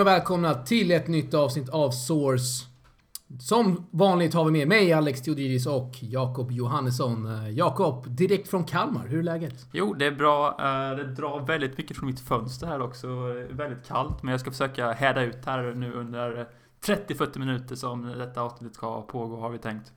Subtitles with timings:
[0.00, 2.66] Vara välkomna till ett nytt avsnitt av Source.
[3.40, 7.26] Som vanligt har vi med mig, Alex Theodoridis och Jakob Johannesson.
[7.26, 9.06] Eh, Jakob, direkt från Kalmar.
[9.06, 9.66] Hur är läget?
[9.72, 10.48] Jo, det är bra.
[10.48, 13.06] Eh, det drar väldigt mycket från mitt fönster här också.
[13.50, 16.48] Väldigt kallt, men jag ska försöka härda ut här nu under
[16.84, 19.92] 30-40 minuter som detta avsnittet ska pågå, har vi tänkt.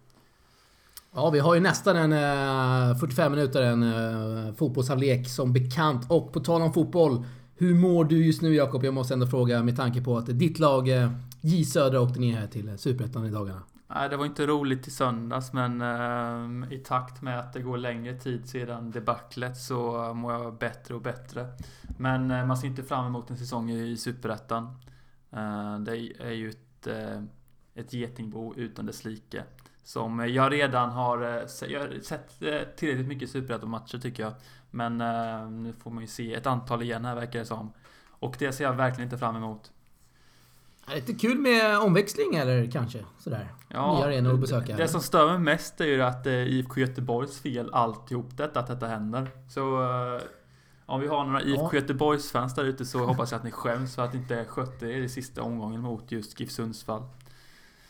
[1.15, 6.12] Ja, vi har ju nästan en 45 minuter en fotbollshalvlek som bekant.
[6.12, 8.85] Och på tal om fotboll hur mår du just nu Jakob?
[8.85, 12.37] Jag måste ändå fråga med tanke på att ditt lag eh, J Södra åkte ner
[12.37, 13.63] här till Superettan i dagarna.
[13.87, 17.77] Nej, det var inte roligt i söndags men eh, i takt med att det går
[17.77, 21.48] längre tid sedan debaclet så mår jag bättre och bättre.
[21.98, 24.63] Men eh, man ser inte fram emot en säsong i Superettan.
[25.32, 27.23] Eh, det är ju ett, eh,
[27.76, 29.43] ett getingbo utan dess like.
[29.84, 34.34] Som jag redan har, eh, jag har sett eh, tillräckligt mycket Superettan-matcher tycker jag.
[34.74, 37.74] Men uh, nu får man ju se ett antal igen här verkar det som.
[38.10, 39.71] Och det ser jag verkligen inte fram emot.
[40.96, 43.51] Lite kul med omväxling eller kanske sådär.
[43.68, 44.77] Ja, Nya arenor att besöka.
[44.77, 48.60] Det som stör mig mest är ju att det är IFK Göteborgs fel alltihop detta,
[48.60, 49.32] att detta händer.
[49.49, 50.21] Så uh,
[50.85, 51.79] om vi har några IFK ja.
[51.79, 55.01] Göteborgs-fans där ute så hoppas jag att ni skäms för att ni inte skötte er
[55.01, 57.04] i sista omgången mot just GIF Sundsvall.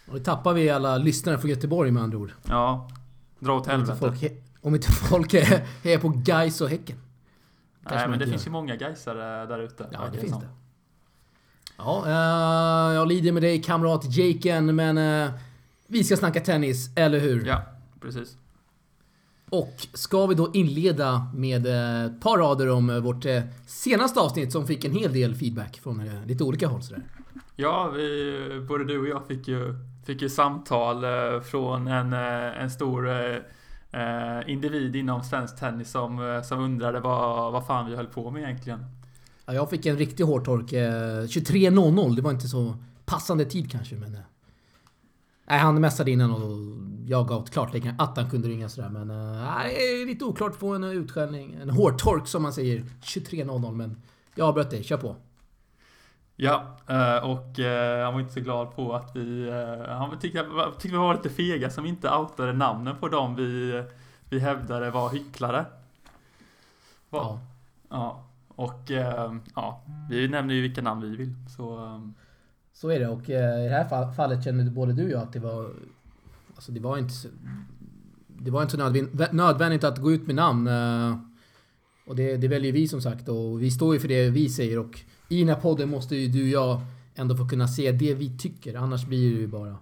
[0.07, 2.31] Och då tappar vi alla lyssnare från Göteborg med andra ord.
[2.43, 2.89] Ja.
[3.39, 4.29] Dra åt helvete.
[4.63, 6.97] Om inte folk är, är på Gais och Häcken.
[7.83, 9.87] Kanske Nej, men det finns ju många Gaisare där ute.
[9.91, 10.49] Ja, det finns det.
[11.77, 15.31] Ja, uh, jag lider med dig kamrat Jaken, men uh,
[15.87, 17.45] vi ska snacka tennis, eller hur?
[17.45, 17.61] Ja,
[18.01, 18.37] precis.
[19.49, 23.25] Och ska vi då inleda med eh, ett par rader om vårt
[23.67, 27.03] senaste avsnitt som fick en hel del feedback från lite olika håll sådär.
[27.55, 31.05] Ja, vi, både du och jag fick ju, fick ju samtal
[31.41, 33.07] från en, en stor
[33.93, 38.31] eh, individ inom svensk tennis som, eh, som undrade vad, vad fan vi höll på
[38.31, 38.85] med egentligen.
[39.45, 40.73] Ja, jag fick en riktig hårtork.
[40.73, 44.15] Eh, 23.00, det var inte så passande tid kanske men...
[44.15, 44.21] Eh,
[45.47, 46.73] nej, han messade innan och
[47.07, 49.09] jag gav ett klartecken att han kunde ringa sådär men...
[49.09, 51.57] Eh, nej, det är lite oklart att få en utskällning.
[51.61, 52.79] En hårtork som man säger.
[53.01, 54.01] 23.00 men...
[54.35, 55.15] Jag avbröt dig, kör på.
[56.35, 59.49] Ja, eh, och eh, han var inte så glad på att vi...
[59.49, 63.83] Eh, han tyckte, tyckte vi var lite fega som inte outade namnen på dem vi,
[64.29, 65.65] vi hävdade var hycklare.
[67.09, 67.39] Ja.
[67.89, 68.23] Ja.
[68.55, 68.91] Och
[69.55, 71.33] ja, vi nämner ju vilka namn vi vill.
[71.57, 71.99] Så,
[72.73, 75.39] så är det och i det här fallet känner både du och jag att det
[75.39, 75.69] var...
[76.55, 77.13] Alltså det var inte...
[78.27, 78.89] Det var inte så
[79.31, 80.69] nödvändigt att gå ut med namn.
[82.07, 84.79] Och det, det väljer vi som sagt och vi står ju för det vi säger
[84.79, 86.81] och i den här podden måste ju du och jag
[87.15, 88.75] ändå få kunna se det vi tycker.
[88.75, 89.77] Annars blir det ju bara...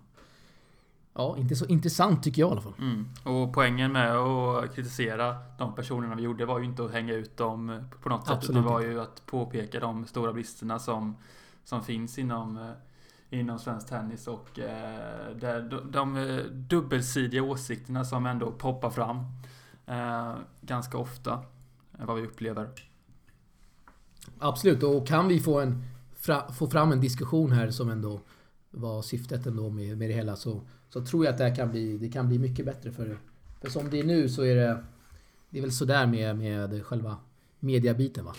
[1.13, 2.73] Ja, inte så intressant tycker jag i alla fall.
[2.79, 3.09] Mm.
[3.23, 7.38] Och poängen med att kritisera de personerna vi gjorde var ju inte att hänga ut
[7.38, 8.35] dem på något sätt.
[8.35, 11.16] Absolut utan var ju att påpeka de stora bristerna som,
[11.63, 18.25] som finns inom, eh, inom svensk tennis och eh, de, de eh, dubbelsidiga åsikterna som
[18.25, 19.18] ändå poppar fram
[19.85, 21.39] eh, ganska ofta.
[21.91, 22.69] Vad vi upplever.
[24.44, 25.84] Absolut, och kan vi få, en,
[26.16, 28.22] fra, få fram en diskussion här som ändå
[28.72, 31.72] var syftet ändå med, med det hela så, så tror jag att det här kan
[31.72, 33.18] bli, det kan bli mycket bättre för
[33.62, 34.84] För som det är nu så är det...
[35.50, 37.18] Det är väl sådär med, med själva
[37.59, 38.35] mediabiten va?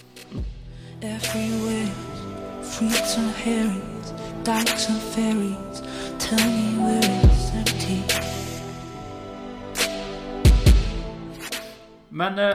[12.09, 12.49] Men äh,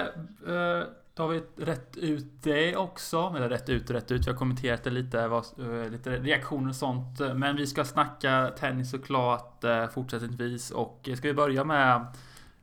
[0.56, 0.84] äh,
[1.18, 3.34] då har vi rätt ut det också.
[3.36, 4.28] Eller rätt ut rätt ut.
[4.28, 7.20] Vi har kommenterat det lite, vad, eh, lite reaktioner och sånt.
[7.36, 10.72] Men vi ska snacka tennis såklart eh, fortsättningsvis.
[10.72, 12.06] Och ska vi börja med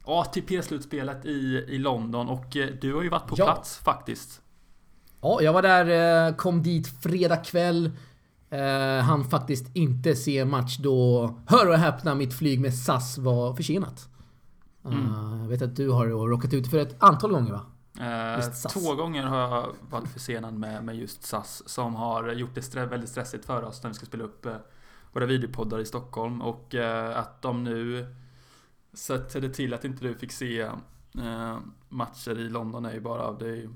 [0.04, 2.28] ATP-slutspelet i, i London.
[2.28, 3.44] Och eh, du har ju varit på ja.
[3.44, 4.40] plats faktiskt.
[5.20, 7.90] Ja, jag var där, kom dit fredag kväll.
[9.02, 14.08] Han faktiskt inte se match då, hör och häpna, mitt flyg med SAS var försenat.
[14.84, 15.40] Mm.
[15.40, 17.60] Jag vet att du har råkat ut för ett antal gånger va?
[18.00, 22.76] Eh, två gånger har jag varit försenad med, med just SAS som har gjort det
[22.76, 24.56] väldigt stressigt för oss när vi ska spela upp eh,
[25.12, 28.06] våra videopoddar i Stockholm och eh, att de nu
[28.92, 31.58] sätter till att inte du fick se eh,
[31.88, 33.68] matcher i London är ju bara det är,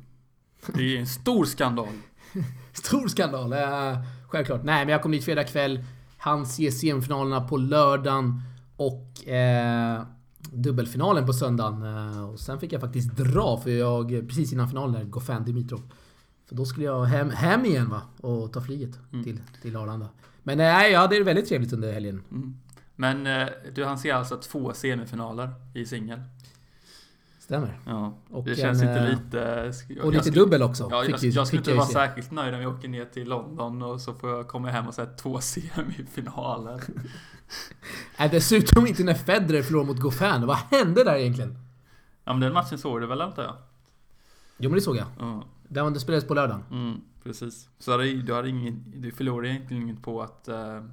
[0.66, 1.88] det är en stor skandal.
[2.72, 4.64] stor skandal, eh, självklart.
[4.64, 5.84] Nej men jag kom dit fredag kväll,
[6.18, 8.42] han ser semifinalerna på lördagen
[8.76, 10.02] och eh,
[10.52, 11.82] dubbelfinalen på söndagen.
[12.38, 15.82] Eh, och sen fick jag faktiskt dra för jag, precis innan finalen där, Goffin Dimitrov.
[16.46, 19.24] För då skulle jag hem, hem igen va, och ta flyget mm.
[19.24, 20.08] till, till Arlanda.
[20.42, 22.22] Men nej, jag hade det väldigt trevligt under helgen.
[22.30, 22.56] Mm.
[22.96, 26.20] Men eh, du han ser alltså två semifinaler i singel?
[27.38, 27.78] Stämmer.
[27.86, 30.02] Ja, Och det känns en, inte eh, lite...
[30.02, 30.88] Och lite skulle- dubbel också.
[30.90, 33.82] Ja, jag, vi- jag skulle inte vara särskilt nöjd om jag åker ner till London
[33.82, 36.80] och så får jag komma hem och säga två semifinaler.
[38.18, 40.46] Nej, dessutom inte när Federer förlorade mot Goffin.
[40.46, 41.67] Vad hände där egentligen?
[42.28, 43.54] Ja men den matchen såg du väl antar jag?
[44.58, 45.06] Jo men det såg jag.
[45.18, 46.64] Ja, Den det spelades på lördagen.
[46.70, 47.68] mm, precis.
[47.78, 50.84] Så du, hade ingen, du förlorade egentligen inget på att, eh,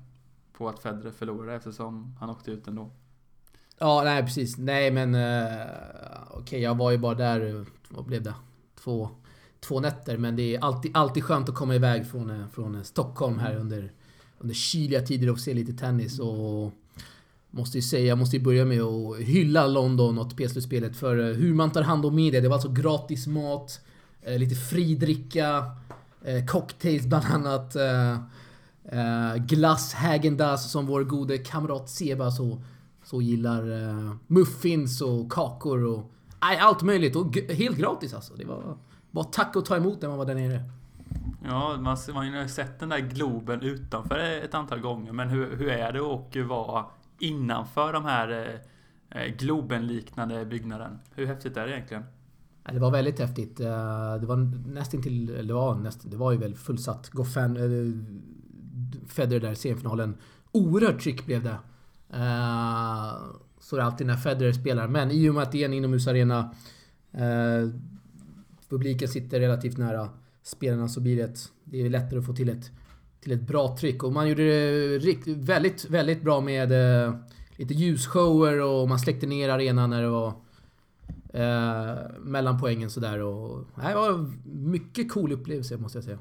[0.58, 2.92] på att Federer förlorade eftersom han åkte ut ändå.
[3.78, 4.58] Ja, nej precis.
[4.58, 5.16] Nej men...
[5.16, 5.68] Uh,
[6.32, 8.34] Okej, jag var ju bara där, vad blev det?
[8.84, 9.10] Två,
[9.60, 10.18] två nätter.
[10.18, 13.92] Men det är alltid, alltid skönt att komma iväg från, eh, från Stockholm här under,
[14.38, 16.20] under kyliga tider och se lite tennis.
[16.20, 16.72] Och
[17.56, 21.36] måste ju säga, jag måste ju börja med att hylla London och PS-slutspelet för eh,
[21.36, 22.42] hur man tar hand om media.
[22.42, 23.80] Det var alltså gratis mat,
[24.22, 25.64] eh, lite fri dricka,
[26.24, 27.76] eh, cocktails bland annat.
[29.38, 32.62] glass häagen som vår gode kamrat Seba så,
[33.04, 33.64] så gillar.
[34.28, 36.12] muffins och kakor och
[36.42, 37.16] nej, allt möjligt.
[37.16, 38.34] Och helt gratis alltså.
[38.34, 38.78] Det var
[39.12, 40.64] bara tack och ta emot när man var där nere.
[41.44, 45.12] Ja, man, man har ju sett den där Globen utanför ett antal gånger.
[45.12, 46.86] Men hur, hur är det att vara
[47.20, 48.30] innanför de här
[49.12, 51.00] eh, eh, Globen-liknande byggnaden?
[51.16, 52.04] Hur häftigt är det egentligen?
[52.74, 53.60] Det var väldigt häftigt.
[53.60, 57.10] Eh, det var nästan till, eller det var det var ju väl fullsatt.
[57.10, 57.56] Goffin,
[59.08, 60.18] Federer där i semifinalen.
[60.52, 61.58] Oerhört tryck blev det.
[62.10, 62.16] Så
[63.60, 64.88] Så är det alltid när Federer spelar.
[64.88, 66.54] Men i och med att det är en inomhusarena.
[68.70, 70.10] Publiken sitter relativt nära
[70.44, 72.72] spelarna så blir det, ett- det är lättare att få till ett,
[73.26, 74.04] till ett bra tryck.
[74.04, 76.72] Och man gjorde det rikt, väldigt, väldigt bra med
[77.06, 77.16] eh,
[77.56, 80.34] lite ljusshower och man släckte ner arenan när det var
[81.34, 83.66] Eh, mellan poängen sådär och...
[83.76, 86.18] Nej, det var mycket cool upplevelse måste jag säga.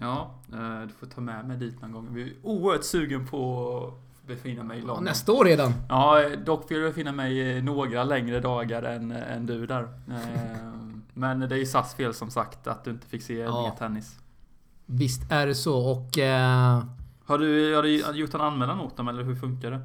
[0.00, 2.08] Ja, eh, du får ta med mig dit någon gång.
[2.14, 3.76] Vi är oerhört sugen på
[4.22, 5.04] att befinna mig i London.
[5.04, 5.72] nästa år redan.
[5.88, 9.82] Ja, dock vill jag befinna mig några längre dagar än, än du där.
[9.82, 10.72] Eh,
[11.14, 13.62] Men det är ju SAS fel som sagt att du inte fick se Ja.
[13.62, 14.18] mer tennis.
[14.90, 16.18] Visst är det så och...
[16.18, 16.82] Eh,
[17.24, 17.82] Har du, har
[18.12, 19.80] du gjort en anmälan mot dem eller hur funkar det?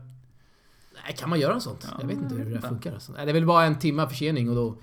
[1.06, 1.88] nej, kan man göra något sånt?
[1.92, 2.68] Ja, jag vet inte hur det inte.
[2.68, 2.94] funkar.
[2.94, 3.12] Alltså.
[3.12, 4.78] Nej, det är väl bara en timma försening och då...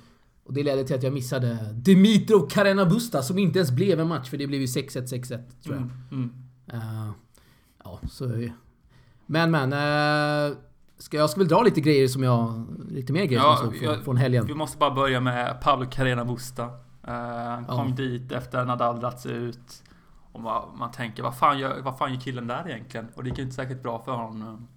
[0.44, 4.08] Och det ledde till att jag missade Dimitrov Carena Busta som inte ens blev en
[4.08, 5.26] match för det blev ju 6-1, 6-1
[5.62, 5.76] tror jag.
[5.76, 6.30] Mm, mm.
[6.72, 7.10] Eh,
[7.84, 8.48] ja, så...
[9.26, 9.72] Men men...
[9.72, 10.56] Uh,
[10.98, 12.66] ska, jag ska väl dra lite grejer som jag...
[12.90, 14.46] Lite mer grejer Ja, som jag såg från, från helgen.
[14.46, 16.64] Vi måste bara börja med Pablo Carrena Busta.
[17.06, 17.12] Eh,
[17.44, 17.94] Han kom Ja.
[17.96, 19.82] dit efter Nadal dragit sig ut.
[20.32, 23.08] Och man, man tänker, vad fan, gör, vad fan gör killen där egentligen?
[23.14, 24.68] Och det gick ju inte säkert bra för honom.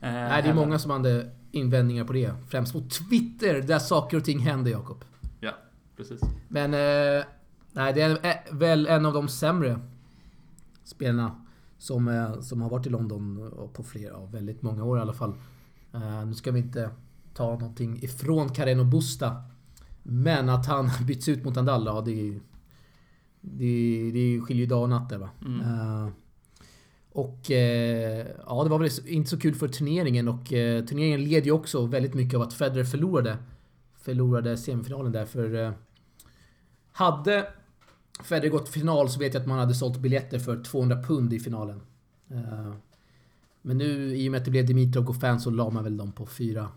[0.00, 0.54] Eh, Nej, det är heller.
[0.54, 2.34] många som hade invändningar på det.
[2.48, 5.04] Främst på Twitter, där saker och ting händer, Jakob.
[5.40, 5.52] Ja,
[5.96, 6.20] precis.
[6.48, 6.74] Men...
[6.74, 7.24] Eh,
[7.72, 9.80] nej, det är väl en av de sämre
[10.84, 11.44] spelarna
[11.78, 15.34] som, eh, som har varit i London på flera, väldigt många år i alla fall.
[15.94, 16.90] Eh, nu ska vi inte
[17.34, 19.42] ta någonting ifrån Carreno Busta.
[20.02, 22.40] Men att han byts ut mot Nadal, ja det är ju...
[23.40, 25.30] Det, det skiljer ju dag och natt där va.
[25.46, 25.60] Mm.
[25.60, 26.08] Eh,
[27.12, 31.46] och eh, ja, det var väl inte så kul för turneringen och eh, turneringen led
[31.46, 33.38] ju också väldigt mycket av att Federer förlorade.
[33.96, 35.54] Förlorade semifinalen där för...
[35.54, 35.72] Eh,
[36.92, 37.46] hade
[38.22, 41.40] Federer gått final så vet jag att man hade sålt biljetter för 200 pund i
[41.40, 41.80] finalen.
[42.30, 42.72] Eh,
[43.62, 45.96] men nu i och med att det blev Dimitrov och Goffin så la man väl
[45.96, 46.68] dem på fyra...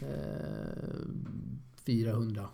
[0.00, 0.08] Eh,
[1.86, 2.48] 400.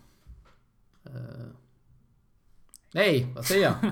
[2.95, 3.91] Nej, vad säger jag?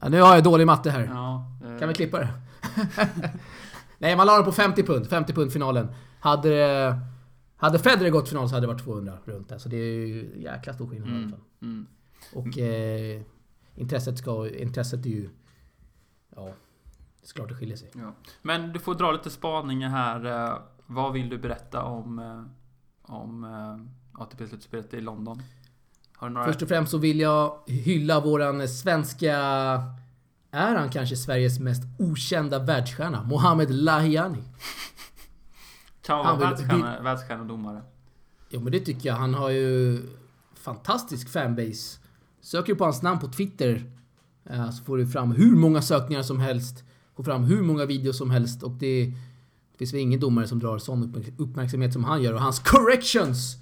[0.00, 1.04] Ja, nu har jag dålig matte här.
[1.04, 2.28] Ja, eh, Kan vi klippa det?
[3.98, 5.06] Nej, man la dem på 50 pund.
[5.06, 5.88] 50 pund finalen.
[6.20, 6.98] Hade, det-
[7.56, 9.58] hade Federer gått final så hade det varit 200 runt där.
[9.58, 11.40] Så det är ju jäkla stor skillnad i alla mm, fall.
[11.62, 11.86] mm.
[12.34, 13.22] Och eh,
[13.74, 14.48] intresset ska...
[14.48, 15.28] Intresset är ju...
[16.36, 16.44] Ja,
[17.20, 17.90] det är klart det skiljer sig.
[17.94, 18.12] Ja.
[18.42, 20.24] Men du får dra lite spaningar här.
[20.50, 22.42] eh, Vad vill du berätta om, eh,
[23.14, 23.44] om
[24.12, 25.42] ATP-slutspelet i London?
[26.20, 26.44] Några...
[26.44, 29.36] Först och främst så vill jag hylla våran svenska...
[30.50, 33.22] Är han kanske Sveriges mest okända världsstjärna?
[33.22, 34.42] Mohamed Lahiani.
[36.02, 37.82] kan vara vill- världsstjärna, världsstjärnedomare.
[38.50, 39.16] Jo men det tycker jag.
[39.16, 40.02] Han har ju
[40.54, 41.98] fantastisk fanbase.
[42.40, 43.84] Söker du på hans namn på Twitter
[44.50, 46.84] eh, så får du fram hur många sökningar som helst.
[47.16, 49.04] Får fram hur många videos som helst och det,
[49.72, 52.32] det finns väl ingen domare som drar sån uppmärk- uppmärksamhet som han gör.
[52.34, 53.56] Och hans corrections!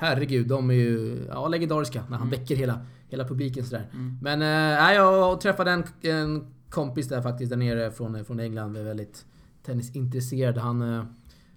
[0.00, 2.40] Herregud, de är ju ja, legendariska när han Mm.
[2.40, 3.86] väcker hela, hela publiken sådär.
[3.92, 4.18] Mm.
[4.22, 8.76] Men eh, nej, jag träffade en, en kompis där faktiskt där nere från, från England.
[8.76, 9.24] Är väldigt
[9.62, 10.58] tennisintresserad.
[10.58, 11.04] Han, eh,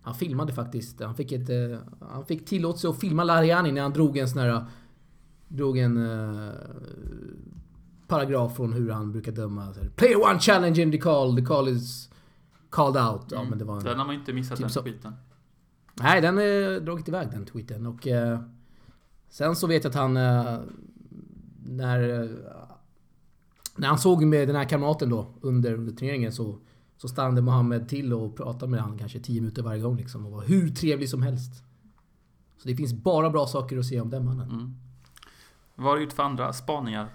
[0.01, 1.01] han filmade faktiskt.
[1.01, 1.77] Han fick, ett, eh,
[2.11, 4.65] han fick tillåtelse att filma Lariani när han drog en sån här...
[5.47, 6.51] Drog en eh,
[8.07, 9.73] paragraf från hur han brukar döma.
[9.95, 11.35] Player one challenge in the call.
[11.35, 12.09] The call is
[12.69, 13.21] called out.
[13.31, 13.49] Ja, Mm.
[13.49, 14.83] men det var en, Den har man inte missat Typ den så.
[15.93, 18.07] Nej, den eh, är dragit iväg den tweeten och...
[18.07, 18.39] Eh,
[19.29, 20.17] sen så vet jag att han...
[20.17, 20.59] Eh,
[21.65, 22.21] när...
[22.21, 22.29] Eh,
[23.75, 26.59] när han såg med den här kamraten då under, under turneringen så,
[26.97, 30.31] så stannade Mohammed till och pratade med honom kanske 10 minuter varje gång liksom och
[30.31, 31.63] var hur trevlig som helst.
[32.57, 34.49] Så det finns bara bra saker att säga om den mannen.
[34.49, 34.75] Mm.
[35.75, 37.09] Vad har du gjort för andra spaningar?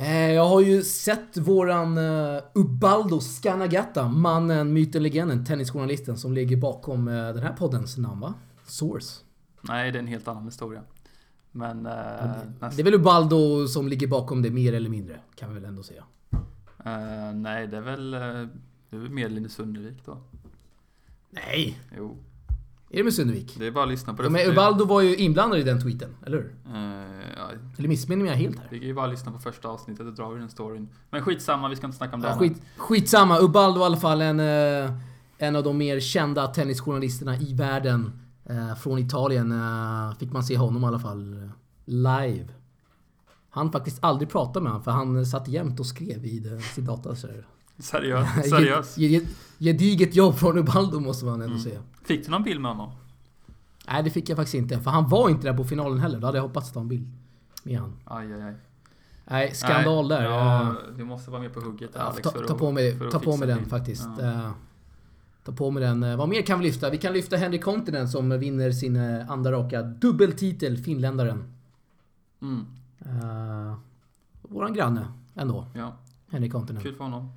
[0.00, 6.56] Eh, jag har ju sett våran uh, Ubaldo Scanagata, mannen, myten, legenden, tennisjournalisten som ligger
[6.56, 8.34] bakom uh, den här poddens namn va?
[8.66, 9.24] Source.
[9.60, 10.82] Nej, det är en helt annan historia.
[11.52, 11.86] Men...
[11.86, 11.92] Uh,
[12.60, 15.82] det är väl Ubaldo som ligger bakom det mer eller mindre, kan vi väl ändå
[15.82, 16.04] säga.
[17.34, 18.10] Nej, det är väl...
[18.10, 20.18] det är väl mer Linus Sundervik då?
[21.30, 21.80] Nej!
[21.96, 22.16] Jo.
[22.90, 23.56] Är det med Sundevik?
[23.58, 24.30] Det är bara att lyssna på det.
[24.30, 26.44] Men Ubaldo var ju inblandad i den tweeten, eller hur?
[26.44, 26.82] Uh,
[27.36, 27.50] ja.
[27.78, 28.66] Eller missminner jag helt här?
[28.70, 30.88] Det är ju bara att lyssna på första avsnittet, och drar vi den storyn.
[31.10, 32.28] Men skitsamma, vi ska inte snacka om det.
[32.28, 34.92] Ja, skit, skitsamma, Ubaldo i alla fall en, uh,
[35.38, 38.20] en av de mer kända tennisjournalisterna i världen.
[38.50, 39.54] Uh, från Italien
[40.18, 41.50] fick man se honom i alla fall
[41.84, 42.48] live.
[43.50, 47.16] Han faktiskt aldrig pratade med honom för han satt jämt och skrev i sin dator.
[47.78, 48.48] Seriöst?
[48.50, 48.98] Seriöst?
[49.58, 51.58] Gediget jobb från Ubaldo måste man ändå mm.
[51.58, 51.80] säga.
[52.04, 52.92] Fick du någon bild med honom?
[53.88, 54.80] Nej, det fick jag faktiskt inte.
[54.80, 56.20] För han var inte där på finalen heller.
[56.20, 57.08] Då hade jag hoppats ta en bild
[57.62, 57.96] med han.
[58.04, 58.54] Aj, aj, aj.
[59.24, 60.24] Nej, skandal Nej, där.
[60.24, 62.22] Ja, du måste vara med på hugget ja, Alex.
[62.22, 63.70] Ta, ta på mig, ta på mig den bild.
[63.70, 64.08] faktiskt.
[64.18, 64.24] Ja.
[64.24, 64.50] Uh,
[65.44, 66.02] ta på mig den.
[66.02, 66.90] Uh, vad mer kan vi lyfta?
[66.90, 71.54] Vi kan lyfta Henrik Kontinen som vinner sin uh, andra raka dubbeltitel, finländaren.
[72.42, 72.66] Mm.
[74.42, 75.66] våran granne ändå.
[75.74, 75.96] Ja.
[76.30, 76.82] Henrik Kontinen.
[76.82, 77.30] Kul för honom.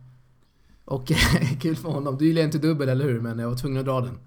[0.92, 1.08] Och
[1.62, 2.18] kul för honom.
[2.18, 3.22] Du gillar inte dubbel, eller hur?
[3.22, 4.18] Men jag var tvungen att dra den.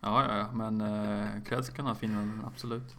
[0.00, 0.50] Ja, ja, ja.
[0.52, 2.96] Men eh, creds kan ha Finland, absolut.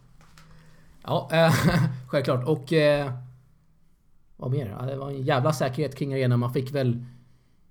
[1.02, 1.54] Ja, eh,
[2.08, 2.44] självklart.
[2.46, 2.72] Och...
[2.72, 3.12] Eh,
[4.36, 4.76] vad mer?
[4.80, 6.40] Ja, det var en jävla säkerhet kring arenan.
[6.40, 7.04] Man fick väl...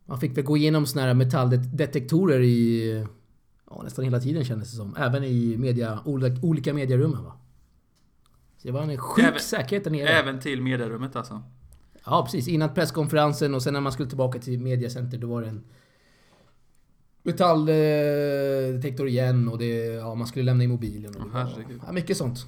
[0.05, 3.05] Man fick väl gå igenom såna här metalldetektorer i...
[3.69, 4.95] Ja, nästan hela tiden kändes det som.
[4.95, 5.99] Även i media,
[6.41, 7.33] olika, medierummen va.
[8.57, 10.07] Så det var en sjuk även, säkerhet där nere.
[10.07, 11.43] Även till medierummet alltså?
[12.09, 12.47] Ja, precis.
[12.47, 15.63] Innan presskonferensen och sen när man skulle tillbaka till mediacenter då var det en
[17.23, 21.15] metalldetektor igen och det, ja, man skulle lämna in mobilen.
[21.15, 21.49] Och, oh,
[21.85, 22.45] ja, mycket sånt.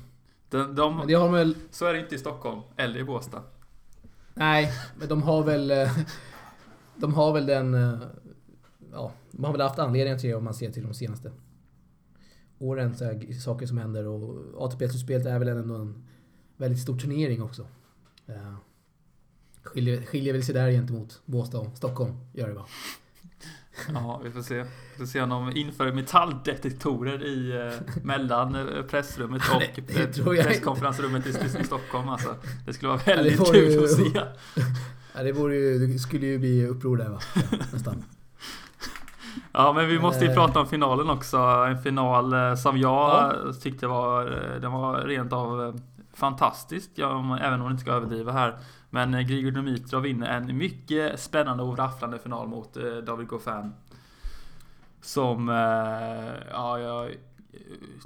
[0.49, 1.55] De, de, det har väl...
[1.71, 3.43] Så är det inte i Stockholm, eller i Båstad.
[4.33, 5.71] Nej, men de har väl...
[5.71, 5.97] Eh,
[6.95, 7.73] de har väl den...
[7.73, 7.99] Eh,
[8.91, 11.31] ja, de har väl haft anledning till det om man ser till de senaste
[12.59, 12.95] åren.
[12.95, 16.07] Så här, saker som händer och ATP-slutspelet är väl ändå en
[16.57, 17.67] väldigt stor turnering också.
[18.25, 18.55] Ja.
[19.73, 22.65] Skiljer, skiljer väl sig där gentemot Båstad och Stockholm, gör det va?
[23.93, 24.63] Ja, vi får se.
[24.63, 30.43] Vi får se om de inför metalldetektorer i eh, mellan eh, pressrummet och det, det
[30.43, 32.35] presskonferensrummet i, i Stockholm alltså.
[32.65, 34.21] Det skulle vara väldigt ja, kul ju, att se.
[35.15, 37.19] Ja, det, vore ju, det skulle ju bli uppror där va?
[37.73, 38.03] Nästan.
[39.51, 41.37] Ja, men vi måste ju äh, prata om finalen också.
[41.37, 43.53] En final eh, som jag ja.
[43.61, 44.25] tyckte var,
[44.61, 45.79] den var rent av
[46.13, 46.89] fantastisk.
[46.95, 48.57] Ja, även om man inte ska överdriva här.
[48.89, 53.73] Men eh, Grigor Dimitrov vinner en mycket spännande och rafflande final mot eh, David Goffin.
[55.01, 55.55] Som, eh,
[56.51, 57.11] ja, jag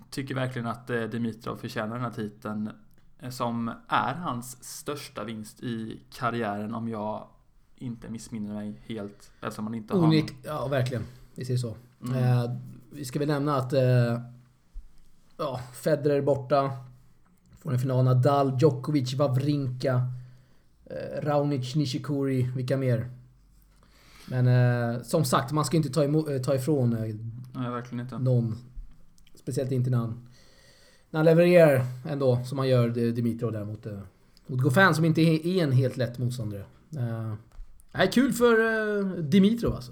[0.10, 2.70] tycker verkligen att Dimitrov förtjänar den här titeln.
[3.30, 7.28] Som är hans största vinst i karriären om jag
[7.76, 9.32] inte missminner mig helt.
[9.42, 10.04] Eftersom man inte har...
[10.04, 11.04] Unik, ja verkligen.
[11.36, 11.76] Vi ser så.
[12.02, 12.16] Mm.
[12.16, 12.52] Eh,
[12.92, 14.22] vi ska väl nämna att eh,
[15.38, 16.72] ja, Federer borta.
[17.62, 18.06] Från en final.
[18.06, 20.02] Nadal, Djokovic, Wawrinka.
[20.94, 23.10] Eh, Raonic, Nishikori, vilka mer?
[24.28, 27.16] Men eh, som sagt, man ska inte ta, emot, eh, ta ifrån eh,
[27.54, 28.56] Nej, någon.
[29.36, 30.28] Speciellt inte när han,
[31.10, 34.00] när han levererar ändå, som han gör Dimitrov där mot, eh,
[34.48, 36.66] mot Goffin som inte är en helt lätt motståndare.
[36.98, 37.34] Eh,
[37.92, 38.60] Nej, kul för
[39.00, 39.92] eh, Dimitrov alltså.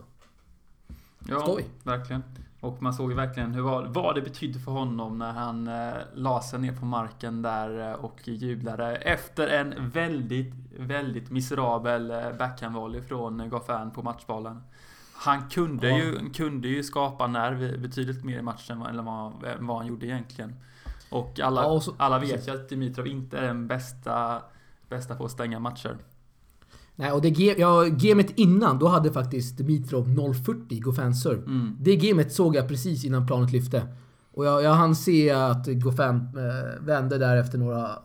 [1.29, 1.65] Ja, Skoj.
[1.84, 2.24] verkligen.
[2.62, 6.41] Och man såg ju verkligen hur, vad, det betydde för honom när han eh, la
[6.41, 13.01] sig ner på marken där eh, och jublade efter en väldigt, väldigt miserabel eh, backhandvolley
[13.01, 14.63] från Goffin på matchbollen.
[15.13, 15.98] Han kunde, ja.
[15.98, 20.56] ju, kunde ju skapa nerv betydligt mer i matchen än vad, vad han gjorde egentligen.
[21.10, 24.41] Och alla, ja, och så, alla vet ju att Dimitrov inte är den bästa,
[24.89, 25.98] bästa på att stänga matcher.
[26.95, 31.43] Nej, och det ja, gamet innan, då hade faktiskt Dimitrov 0.40 Goffin serve.
[31.45, 31.77] Mm.
[31.79, 33.88] Det gamet såg jag precis innan planet lyfte.
[34.31, 38.00] Och jag, jag hann se att Goffin äh, vände där efter några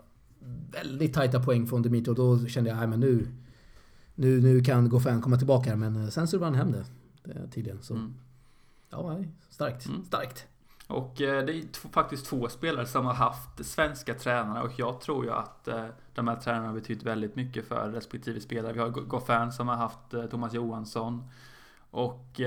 [0.73, 2.15] väldigt tajta poäng från Dimitrov.
[2.15, 3.29] Då kände jag, nej men nu,
[4.15, 5.77] nu, nu kan Goffin komma tillbaka här.
[5.77, 6.85] Men eh, sen så vann han hem det,
[7.33, 7.83] det tydligen.
[7.83, 7.95] Så.
[7.95, 8.15] Mm.
[8.91, 9.19] Ja,
[9.51, 9.87] starkt.
[9.87, 10.05] Mm.
[10.05, 10.47] Starkt.
[10.87, 15.25] Och eh, det är faktiskt två spelare som har haft svenska tränare och jag tror
[15.25, 18.73] ju att eh, de här tränarna har betytt väldigt mycket för respektive spelare.
[18.73, 21.25] Vi har Goffin som har haft eh, Thomas Johansson
[21.91, 22.41] Och.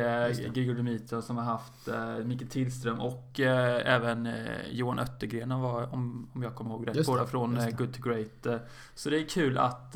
[0.54, 1.90] Grigor Dimitrov som har haft
[2.26, 4.30] Micke Tillström och även
[4.72, 7.06] Johan Öttergren var, om, om jag kommer ihåg rätt.
[7.06, 7.56] Båda från.
[7.78, 8.62] Good to Great.
[8.96, 9.96] Så det är kul att,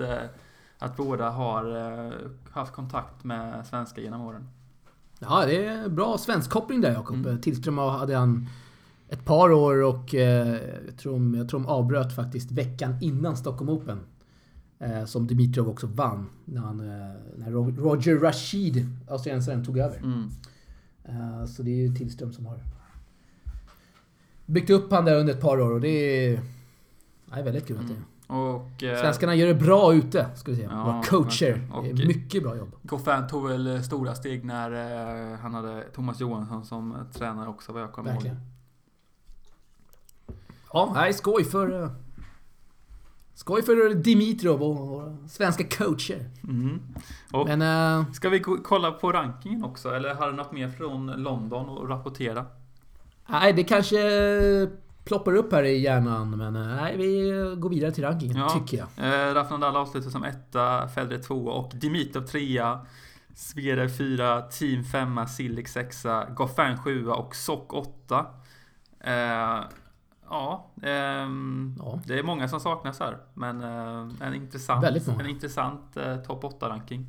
[0.79, 1.63] att båda har
[2.51, 4.49] haft kontakt med svenska genom åren.
[5.29, 7.15] Ja, det är bra svensk koppling där Jakob.
[7.25, 7.41] Mm.
[7.41, 8.47] Tillström hade han
[9.09, 13.37] ett par år och eh, jag, tror de, jag tror de avbröt faktiskt veckan innan
[13.37, 13.99] Stockholm Open.
[14.79, 16.29] Eh, som Dimitrov också vann.
[16.45, 19.97] När, han, eh, när Ro- Roger Rashid, australiensaren, tog över.
[19.97, 20.29] Mm.
[21.05, 22.59] Eh, så det är ju Tillström som har
[24.45, 25.87] byggt upp han där under ett par år och det
[26.27, 26.31] är...
[27.29, 28.05] Ja, det är väldigt kul att det Mm.
[28.27, 30.69] Och eh, Svenskarna gör det bra ute, ska vi säga.
[30.71, 31.67] Ja, Våra coacher.
[31.73, 32.75] Och- Det är mycket bra jobb.
[32.81, 34.71] Goffin tog väl eh, stora steg när
[35.33, 38.31] eh, han hade Thomas Johansson som eh, tränare också vad jag kommer ihåg.
[40.73, 41.83] Ja, nej, skoj för...
[41.83, 41.89] eh,
[43.35, 46.29] Skoj för Dimitrov och våra svenska coacher.
[46.43, 46.79] Mm.
[47.33, 47.61] Och Men...
[48.01, 49.89] eh, Ska vi kolla på rankingen också?
[49.95, 52.45] Eller har du något mer från London att rapportera?
[53.27, 53.97] nej, det kanske
[55.03, 58.49] ploppar upp här i hjärnan, men eh, nej, vi går vidare till rankingen, Ja.
[58.49, 58.87] tycker jag.
[59.29, 62.85] Eh, Rafa Nadal avslutar som etta, Federer tvåa och Dimitrov trea.
[63.35, 68.25] Zverev fyra, Team femma, Cilic sexa, Goffin sjua och Sock åtta.
[68.99, 69.59] Eh,
[70.29, 71.99] ja, ehm, Ja.
[72.05, 73.17] det är många som saknas här.
[73.33, 74.85] Men eh, en intressant,
[75.19, 77.07] en intressant eh, topp 8-ranking.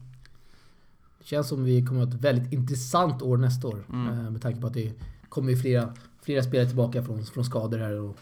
[1.19, 3.85] Det känns som vi kommer att ha ett väldigt intressant år nästa år.
[3.93, 4.09] Mm.
[4.25, 4.93] eh, Med tanke på att det
[5.29, 8.01] kommer flera, flera spelare tillbaka från, från skador här.
[8.01, 8.19] Och,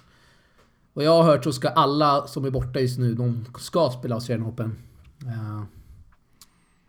[0.93, 4.15] vad jag har hört så ska alla som är borta just nu, de ska spela
[4.15, 4.77] Australian Open.
[5.27, 5.63] Eh,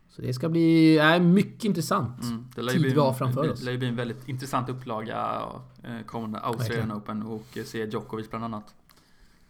[0.10, 2.24] Så det ska bli äh, mycket intressant.
[2.24, 3.64] Mm, det tid vi har framför det oss.
[3.64, 5.42] lär ju bli en väldigt intressant upplaga
[5.84, 6.92] eh, kommande Australian.
[6.92, 8.74] Open och se Djokovic bland annat.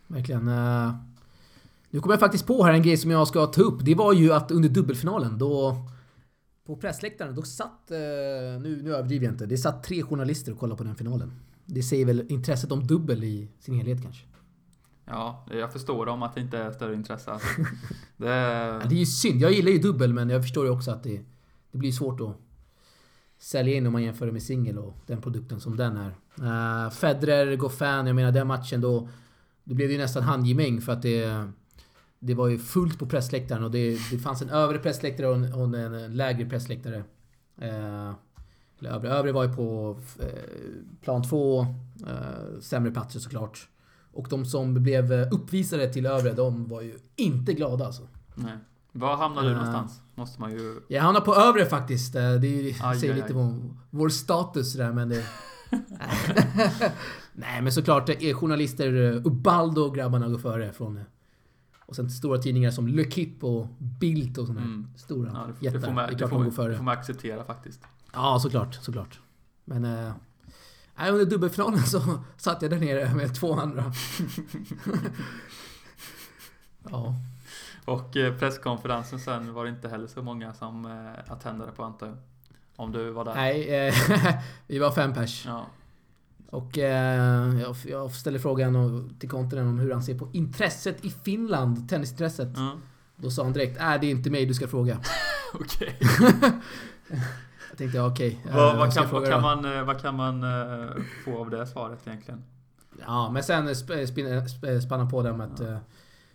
[0.07, 0.47] Verkligen.
[0.47, 0.93] eh.
[1.89, 3.85] Nu kommer jag faktiskt på här en grej som jag ska ta upp.
[3.85, 5.75] Det var ju att under dubbelfinalen då...
[6.65, 7.91] På pressläktaren, då satt...
[7.91, 7.97] eh,
[8.61, 9.45] Nu, nu överdriver jag inte.
[9.45, 11.31] Det satt tre journalister och kollade på den finalen.
[11.65, 14.25] Det säger väl intresset om dubbel i sin helhet kanske.
[15.05, 17.31] Ja, jag förstår dem att det inte är större intresse.
[17.31, 17.47] Alltså.
[18.17, 19.41] Det, Ja, det är ju synd.
[19.41, 21.21] Jag gillar ju dubbel men jag förstår ju också att det,
[21.71, 22.37] det blir svårt att
[23.37, 26.11] sälja in om man jämför det med singel och den produkten som den är.
[26.39, 29.09] Uh, Federer, Goffin, jag menar den matchen då...
[29.63, 31.47] Det blev ju nästan handgemäng för att det...
[32.19, 35.53] Det var ju fullt på pressläktaren och det, det fanns en övre pressläktare och en,
[35.53, 37.03] och en lägre pressläktare.
[37.61, 38.13] Uh,
[38.85, 40.27] eller övre, övre var ju på eh,
[41.01, 41.61] plan två,
[42.07, 43.67] eh, sämre platser såklart.
[44.13, 48.03] Och de som blev uppvisade till övre, de var ju inte glada alltså.
[48.35, 48.57] nej.
[48.95, 49.55] Var hamnar du Eh.
[49.55, 50.01] någonstans?
[50.15, 50.81] Måste man ju...
[50.87, 52.13] Jag hamnar på övre faktiskt.
[52.13, 55.23] Det är Aj, säger aj, lite om vår status där men det...
[57.33, 58.93] Nej men såklart, journalister,
[59.27, 60.99] Ubaldo och grabbarna går före från...
[61.85, 63.67] Och sen stora tidningar som Le Kip och
[63.99, 64.87] Bild och här Mm.
[64.95, 65.79] stora Ja, det, jättar.
[65.79, 67.81] det, får man, det det, får man, får man acceptera faktiskt.
[68.13, 69.19] Ja, såklart, såklart.
[69.65, 69.85] Men...
[69.85, 70.13] Eh,
[71.09, 72.01] under dubbelfinalen så
[72.37, 73.83] satt jag där nere med två andra.
[76.89, 77.15] ja.
[77.85, 82.07] Och eh, presskonferensen sen var det inte heller så många som eh, attendade på antar
[82.07, 82.17] jag.
[82.75, 83.33] Om du var där.
[83.33, 83.93] Nej, eh,
[84.67, 85.45] vi var fem pers.
[85.45, 85.65] Ja.
[86.49, 91.09] Och eh, jag, jag ställer frågan till Kontinent om hur han ser på intresset i
[91.09, 92.49] Finland, tennisintresset.
[92.55, 92.77] Ja.
[93.15, 94.99] Då sa han direkt, äh, det är inte mig du ska fråga.
[95.53, 95.99] Okej.
[97.73, 98.39] Jag tänkte, ja, okej.
[98.49, 100.89] eh, vad, vad, kan, vad, fråga kan man, eh, vad kan man eh,
[101.25, 102.43] få av det svaret egentligen?
[103.05, 105.77] Ja, men sen sp- spin- sp- spann han på det med att eh,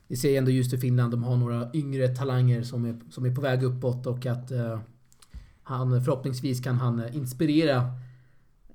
[0.06, 3.34] vi ser ändå just i Finland, de har några yngre talanger som är, som är
[3.34, 4.80] på väg uppåt och att eh,
[5.62, 7.76] han förhoppningsvis kan han eh, inspirera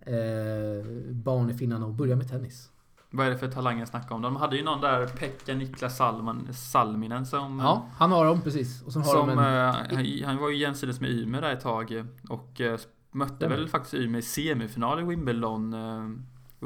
[0.02, 2.70] eh, barn i Finland att börja med tennis.
[3.16, 4.22] Vad är det för talanger jag snackar om?
[4.22, 7.60] De hade ju någon där, Pekka Niklas Salman, Salminen som...
[7.60, 8.82] Ja, han har dem precis.
[8.82, 10.20] Och har Som, de en...
[10.20, 12.80] eh, han, var ju jämsides med Ymer där ett tag och eh,
[13.12, 15.74] mötte väl faktiskt Ymer i semifinal i Wimbledon.
[15.74, 16.10] Eh,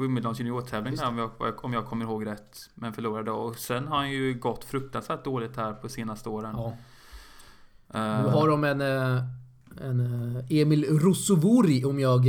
[0.02, 2.70] Wimbledons juniortävling där, om jag, om jag kommer ihåg rätt.
[2.74, 6.54] Men förlorade och sen har han ju gått fruktansvärt dåligt här på senaste åren.
[6.56, 6.76] Ja.
[7.92, 12.26] Nu har de en, en Emil Russovori om jag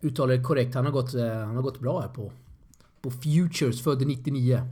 [0.00, 0.74] uttalar det korrekt.
[0.74, 2.32] Han har gått, han har gått bra här på,
[3.02, 4.62] på Futures, född 99.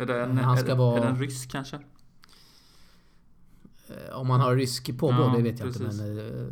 [0.00, 1.76] är, det en, han är, ska det- vara- är det en rysk kanske?
[3.88, 5.82] Eh, Om han har rysk påbrå, Ja, det vet jag precis.
[5.82, 6.02] inte.
[6.04, 6.48] Men, eh,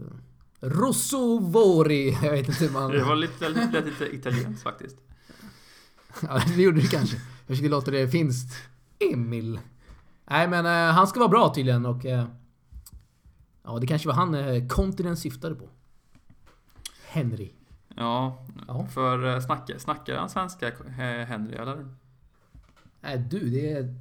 [0.61, 2.91] Russovori, jag vet inte hur man...
[2.91, 4.97] Det var lite, lite, lite italienskt faktiskt.
[6.23, 7.17] Ja, det gjorde det kanske.
[7.17, 8.55] Jag försökte låta det finskt.
[9.13, 9.61] Emil.
[10.31, 12.07] Nej men eh, han ska vara bra tydligen och...
[12.07, 12.25] Eh,
[13.65, 15.69] ja, det kanske var han eh, Continent syftade på.
[17.07, 17.51] Henry.
[17.99, 18.87] Ja, Ja.
[18.87, 21.89] för eh, snackar, snackar han svenska, eh, Henry, eller?
[23.01, 23.73] Nej du, det...
[23.73, 23.95] är-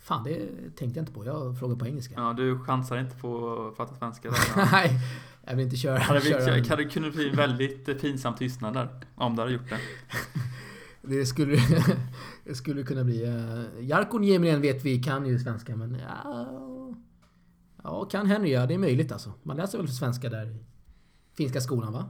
[0.00, 0.38] Fan, det
[0.76, 1.26] tänkte jag inte på.
[1.26, 2.14] Jag frågar på engelska.
[2.16, 4.30] Ja, du chansar inte på att prata svenska?
[4.30, 4.98] Där, Nej,
[5.44, 5.98] Jag vill inte köra...
[5.98, 8.88] Hade vi, köra kan det kunde bli väldigt eh, pinsam tystnad där.
[9.14, 9.78] Om du hade gjort det.
[11.04, 11.56] Det skulle,
[12.44, 13.24] det skulle kunna bli...
[13.26, 16.48] Uh, Jarkko Nieminen vet vi kan ju svenska, men ja...
[17.84, 19.32] Ja, kan Henry ja, det är möjligt alltså.
[19.42, 20.64] Man läser väl svenska där i
[21.36, 22.08] finska skolan, va?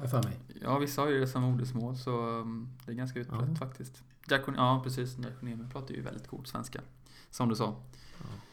[0.00, 0.38] Har jag för mig.
[0.62, 3.54] Ja, vissa har ju det som modersmål så um, det är ganska utbrett Ja.
[3.56, 4.02] faktiskt.
[4.28, 5.14] Diakon, ja, precis.
[5.14, 6.80] Diakon Emil pratar ju väldigt god svenska.
[7.30, 7.74] Som du sa.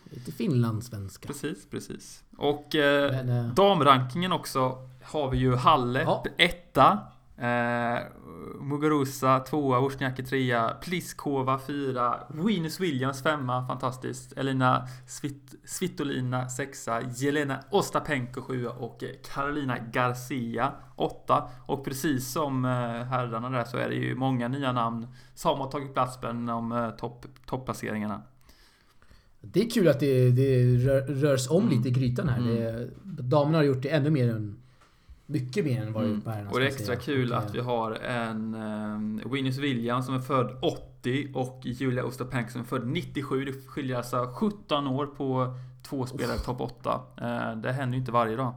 [0.04, 1.28] Lite finlandssvenska.
[1.28, 2.24] Precis, precis.
[2.38, 6.24] Och eh, Men, eh, damrankingen också har vi ju Halle Ja.
[6.38, 7.00] etta.
[7.38, 8.00] Eh,
[8.60, 14.38] Muguruza tvåa, Wozniacki trea, Pliskova fyra, Venus Williams femma, fantastiskt.
[14.38, 21.50] Elina Svit Svitolina sexa, Jelena Ostapenko sjua och eh, Carolina Garcia åtta.
[21.66, 22.72] Och precis som eh,
[23.06, 26.90] herrarna där så är det ju många nya namn som har tagit plats bland eh,
[26.90, 28.22] topp, topplaceringarna.
[29.42, 31.78] det är kul att det, det rör, rörs om Mm.
[31.78, 32.38] lite i grytan här.
[32.38, 32.56] Mm.
[32.56, 32.90] Det,
[33.24, 34.58] damerna har gjort det ännu mer än...
[35.30, 36.22] Mycket mer än vad det Mm.
[36.48, 36.54] på.
[36.54, 40.58] Och det är extra kul att vi har en um, Venus Williams som är född
[40.62, 43.46] 80 och Julia Ostapenko som är född 97.
[43.46, 45.54] Det skiljer alltså 17 år på
[45.90, 47.02] två spelare i topp 8.
[47.18, 48.54] Eh, det händer ju inte varje dag.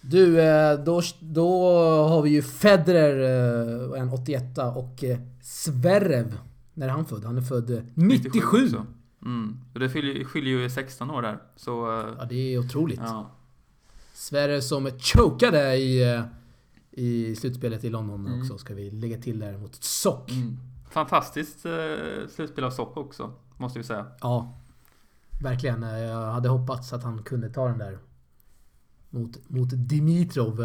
[0.00, 1.72] Du, eh, då, då
[2.08, 6.38] har vi ju Federer, eh, en 81 och eh, Zverev.
[6.74, 7.24] När är han född?
[7.24, 8.64] Han är född eh, 97!
[8.64, 8.86] också.
[9.24, 9.56] Mm.
[9.74, 11.38] Och det skiljer, skiljer ju 16 år där.
[11.56, 12.00] Så...
[12.00, 13.00] eh, Ja, det är otroligt.
[13.02, 13.30] ja.
[14.18, 16.22] Zverev som chokade i, eh,
[16.90, 18.40] i slutspelet i London Mm.
[18.40, 20.30] också, ska vi lägga till där mot Sock.
[20.30, 20.56] Mm.
[20.90, 21.72] Fantastiskt eh,
[22.28, 24.06] slutspel av Sopp också, måste vi säga.
[24.20, 24.58] Ja,
[25.42, 25.82] verkligen.
[25.82, 27.98] Eh, Jag hade hoppats att han kunde ta den där
[29.10, 30.60] mot, mot Dimitrov.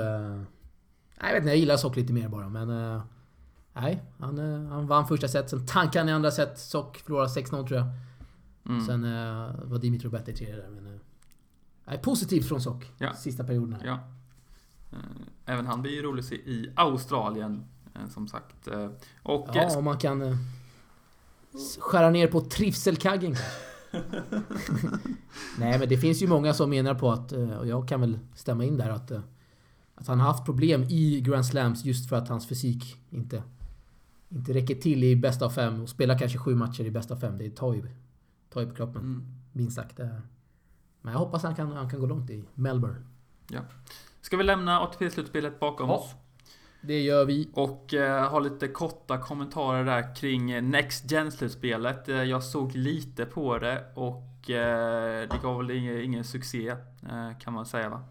[1.20, 3.02] Jag vet inte, jag gillar Sock lite mer bara, men...
[3.74, 6.60] Nej, han, han vann första set, sen tankade han i andra set.
[6.60, 7.88] Sock förlorade 6-0 tror jag.
[8.66, 8.82] Mm.
[8.86, 9.02] Sen
[9.70, 11.00] var Dimitrov bättre i tredje där, men...
[11.86, 12.92] eh, Nej, positivt från Sock.
[12.98, 13.14] Ja.
[13.14, 13.88] Sista perioden här.
[13.88, 14.00] Ja.
[14.92, 14.98] Eh,
[15.46, 17.66] Även han blir ju rolig i Australien,
[17.96, 18.68] eh, som sagt.
[18.68, 18.90] Eh,
[19.24, 20.38] Och Ja, om man kan
[21.80, 23.36] skära ner på trivselkaggen.
[25.60, 28.64] Nej, men det finns ju många som menar på att, och jag kan väl stämma
[28.66, 29.12] in där, att,
[29.96, 33.44] att han har haft problem i Grand Slams just för att hans fysik inte,
[34.30, 35.82] inte räcker till i bästa av fem.
[35.82, 37.88] Och spela kanske sju matcher i bästa av fem, det tar ju,
[38.50, 39.02] tar ju på kroppen.
[39.02, 39.26] Mm.
[39.52, 40.00] Minst sagt.
[40.00, 40.08] eh.
[41.06, 43.02] Men jag hoppas han kan, han kan gå långt i Melbourne.
[44.22, 45.96] Ska vi lämna ATP-slutspelet bakom Ja.
[45.96, 46.12] oss?
[46.82, 47.50] Det gör vi.
[47.54, 52.10] Och eh, ha lite korta kommentarer där kring eh, Next Gen-slutspelet.
[52.10, 57.38] Eh, jag såg lite på det och eh, det gav väl ingen, ingen succé, eh,
[57.40, 58.02] kan man säga va?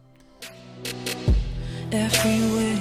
[1.93, 2.77] Everywhere,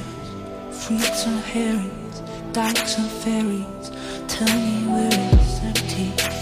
[0.71, 2.21] fruits and herrings,
[2.53, 3.91] dykes and ferries.
[4.27, 6.40] Tell me where it's empty.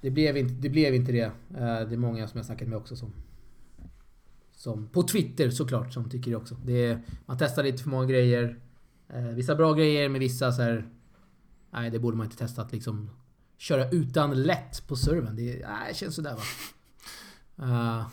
[0.00, 0.68] Det blev inte det.
[0.68, 1.24] Blev inte det.
[1.24, 1.30] Eh,
[1.88, 3.12] det är många som jag snackat med också som...
[4.52, 6.54] Som på Twitter såklart, som tycker det också.
[6.64, 8.58] Det är, man testar lite för många grejer.
[9.08, 10.88] Eh, vissa bra grejer, men vissa så här.
[11.70, 13.10] Nej, det borde man inte testat liksom.
[13.58, 15.36] Köra utan lätt på serven.
[15.36, 16.42] Det, nej, känns sådär va.
[17.66, 18.06] Uh,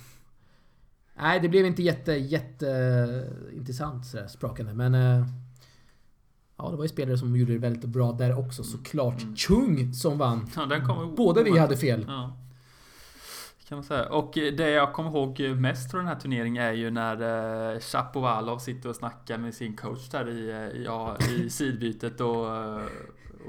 [1.18, 4.74] nej, det blev inte jätte, jätte intressant sådär sprakande.
[4.74, 4.96] Men...
[4.96, 5.28] Uh,
[6.58, 9.22] ja, det var ju spelare som gjorde det väldigt bra där också såklart.
[9.22, 9.36] Mm.
[9.36, 10.50] Chung som vann.
[10.56, 12.06] Ja, den kom Båda vi hade fel.
[12.08, 12.38] Ja.
[13.68, 14.10] Kan man säga.
[14.10, 18.58] Och det jag kommer ihåg mest från den här turneringen är ju när eh, Shapovalov
[18.58, 22.82] sitter och snackar med sin coach där i, eh, ja, i sidbytet och, eh,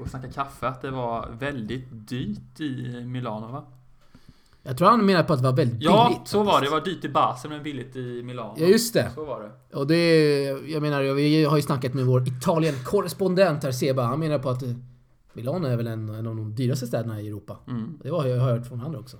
[0.01, 0.67] och snackar kaffe.
[0.67, 3.65] Att det var väldigt dyrt i Milano va?
[4.63, 6.27] Jag tror han menar på att det var väldigt Ja, billigt.
[6.27, 6.51] så var det.
[6.51, 6.71] faktiskt.
[6.71, 8.53] Det var dyrt i Basel men billigt i Milano.
[8.57, 9.11] Ja, just det.
[9.15, 9.77] Så var det.
[9.77, 10.43] Och det...
[10.67, 14.03] Jag menar, vi har ju snackat med vår Italien-korrespondent här, Seba.
[14.03, 14.69] Han menar på att eh,
[15.33, 17.57] Milano är väl en, en av de dyraste städerna i Europa.
[17.67, 17.99] Mm.
[18.03, 19.17] Det har jag hört från andra också.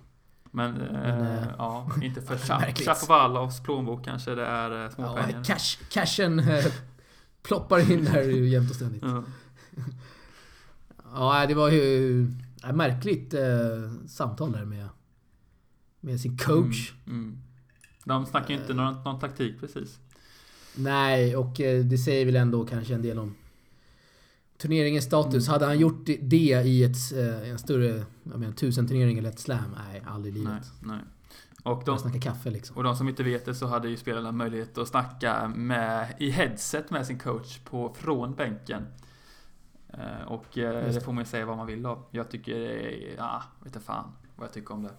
[0.51, 2.35] Men, eh, Men, eh, ja, inte för.
[2.85, 5.43] Shapovalovs plånbok kanske det är eh, små Ja, pengar.
[5.43, 6.65] cash, cashen eh,
[7.43, 9.03] ploppar in där ju jämt och ständigt.
[9.05, 9.23] Ja.
[11.15, 12.27] Ja, det var ju...
[12.63, 13.39] Ja, märkligt eh,
[14.07, 14.87] samtal där med,
[15.99, 16.93] med sin coach.
[17.07, 17.39] Mm, mm.
[18.03, 19.99] De snackar ju inte någon, någon taktik precis.
[20.75, 23.35] Nej, och eh, det säger väl ändå kanske en del om
[24.57, 25.47] turneringens status.
[25.47, 25.53] Mm.
[25.53, 29.39] Hade han gjort det- i ett, eh, en större, jag menar tusen turnering eller ett
[29.39, 29.75] slam?
[29.89, 30.71] Nej, aldrig i Nej, livet.
[30.83, 30.99] nej.
[31.63, 32.77] Och De kaffe liksom.
[32.77, 36.29] och de som inte vet det så hade ju spelarna möjlighet att snacka med, i
[36.29, 38.85] headset med sin coach på, från bänken.
[39.93, 42.07] Eh, Och eh, Just det får man ju säga vad man vill då.
[42.11, 44.91] Jag tycker det är, ja, vet inte fan vad jag tycker om det.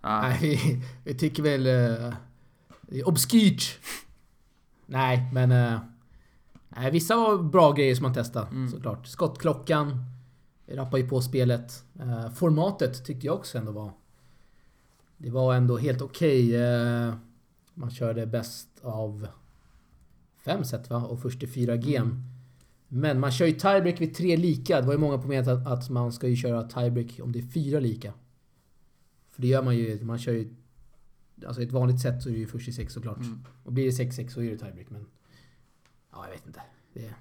[0.00, 1.66] Ja, Nej, vi, vi tycker väl...
[1.66, 2.14] eh,
[2.82, 3.78] det är obskyrt.
[4.86, 5.52] Nej, men...
[5.52, 5.78] eh,
[6.76, 8.68] Nej, vissa var bra grejer som man testade Mm.
[8.70, 9.06] såklart.
[9.06, 10.04] Skottklockan.
[10.66, 11.84] Rappar ju på spelet.
[12.00, 13.92] Eh, formatet tyckte jag också ändå var...
[15.16, 16.56] Det var ändå helt okej.
[16.62, 17.14] Eh,
[17.74, 19.26] man körde bäst av
[20.44, 20.96] fem set va?
[20.96, 21.96] Och först i fyra game.
[21.98, 22.22] Mm.
[22.88, 24.80] Men man kör ju tiebreak vid tre lika.
[24.80, 27.38] Det var ju många på med att, att man ska ju köra tiebreak om det
[27.38, 28.12] är fyra lika.
[29.32, 30.04] För det gör man ju.
[30.04, 30.54] Man kör ju...
[31.46, 33.18] Alltså ett vanligt set så är det ju först i sex såklart.
[33.18, 33.44] Mm.
[33.64, 35.06] Och blir det 6-6 så är det tiebreak men...
[36.12, 36.62] Ja, jag vet inte.
[36.94, 37.14] Det är...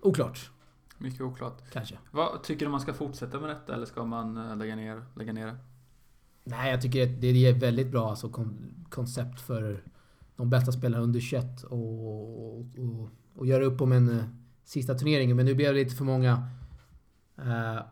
[0.00, 0.50] Oklart,
[0.98, 1.62] Mycket oklart.
[1.72, 1.98] kanske.
[2.10, 5.32] Vad Tycker du man ska fortsätta med detta eller ska man eh, lägga ner, lägga
[5.32, 5.56] ner det?
[6.44, 9.84] Nej, jag tycker att det är väldigt bra alltså, kon- koncept för
[10.36, 14.24] de bästa spelarna under 21 och, och, och, och göra upp om en eh,
[14.64, 15.36] sista turnering.
[15.36, 16.48] Men nu blev det lite för många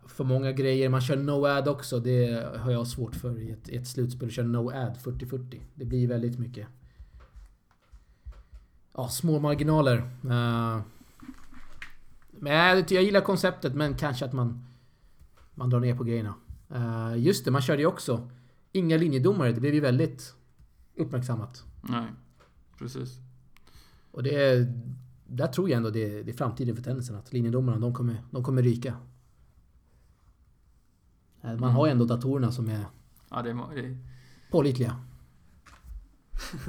[0.07, 0.89] för många grejer.
[0.89, 2.01] Man kör no-ad också.
[2.01, 4.29] Det har jag svårt för i ett, i ett slutspel.
[4.29, 5.61] Att köra no-ad 40-40.
[5.75, 6.67] Det blir väldigt mycket
[8.95, 9.97] ja, små marginaler.
[10.25, 10.81] Eh,
[12.31, 14.67] men jag, jag gillar konceptet men kanske att man,
[15.55, 16.35] man drar ner på grejerna.
[16.75, 18.31] Eh, just det, man körde ju också
[18.73, 19.53] inga linjedomare.
[19.53, 20.35] Det blev ju väldigt
[20.97, 21.65] uppmärksammat.
[21.83, 22.07] Nej,
[22.79, 23.19] precis.
[24.11, 24.67] Och det...
[25.33, 27.17] Där tror jag ändå det, det är framtiden för tennisen.
[27.17, 28.97] Att linjedomarna, de kommer, de kommer ryka.
[31.43, 32.85] Eh, Man har ju ändå datorerna som är
[33.31, 33.99] Ja, det är, mo- det är
[34.51, 34.97] pålitliga.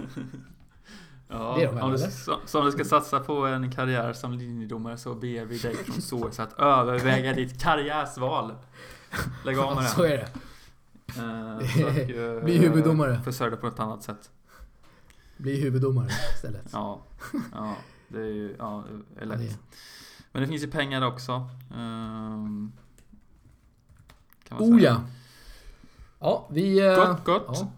[1.34, 5.16] Ja, Det är de väl, om, du, ska satsa på en karriär som linjedomare så
[5.16, 8.54] ber vi dig från SOS att överväga ditt karriärsval.
[9.46, 9.90] Lägg av med det.
[9.90, 10.30] Så är det.
[11.18, 13.22] Eh, eh, Bli huvuddomare.
[13.24, 14.30] Försörj dig på ett annat sätt.
[15.38, 16.70] Bli huvuddomare istället.
[16.72, 17.02] Ja,
[17.54, 17.76] ja
[18.08, 18.84] det är ju ja,
[19.18, 19.60] är lätt.
[20.32, 21.50] Men det finns ju pengar också.
[21.76, 22.72] Ehm,
[24.58, 24.92] kan man Oh säga.
[24.92, 25.02] ja!
[26.20, 26.80] Ja, vi...
[26.88, 27.46] eh, Gott, gott.
[27.60, 27.72] Ja,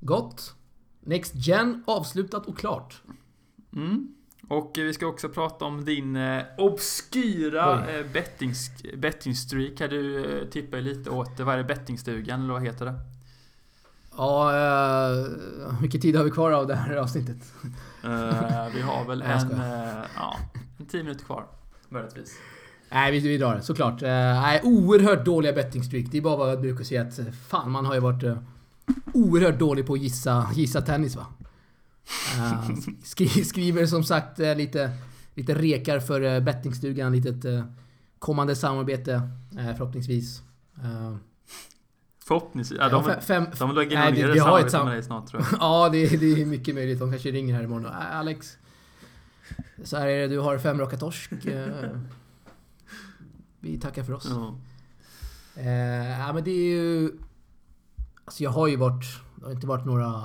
[0.00, 0.54] gott.
[1.00, 3.02] Next Gen avslutat och klart.
[3.76, 4.14] Mm.
[4.48, 7.94] Och eh, vi ska också prata om din eh, obskyra Oj.
[7.94, 8.52] eh, betting,
[8.96, 9.80] bettingstreak.
[9.80, 12.84] Här du eh, tippar ju lite åt, eh, vad är det, bettingstugan eller vad heter
[12.84, 12.94] det?
[14.16, 15.14] Ja, eh,
[15.70, 17.52] hur mycket tid har vi kvar av det här avsnittet?
[18.04, 20.36] Eh, vi har väl en, eh, ja,
[20.78, 21.46] en tio minuter kvar.
[21.88, 22.34] Möjligtvis.
[22.92, 24.02] Nej, vi, vi drar det såklart.
[24.02, 26.06] Eh, nej, oerhört dåliga bettingstreak.
[26.10, 28.36] Det är bara vad jag brukar säga att eh, fan, man har ju varit eh,
[29.14, 31.26] oerhört dålig på att gissa, gissa tennis va.
[33.04, 34.90] Skri, skriver som sagt lite,
[35.34, 37.64] lite rekar för bettingstugan, litet
[38.18, 39.20] kommande samarbete
[39.76, 40.42] förhoppningsvis.
[42.24, 42.78] Förhoppningsvis.
[42.80, 45.26] Ja, de, fe- fem, de lägger Nej, ner har ett samarbete sam- med dig snart
[45.30, 45.50] tror jag.
[45.60, 46.98] ja, det, är- det är mycket möjligt.
[46.98, 48.56] De kanske ringer här imorgon och "Äh, Alex.
[49.84, 51.30] Så här är det, du har fem raka torsk.
[53.60, 54.26] Vi tackar för oss.
[54.30, 54.58] Ja.
[55.56, 57.12] Eh, ja men det är ju...
[58.24, 59.04] Alltså jag har ju varit...
[59.36, 60.24] Det har inte varit några...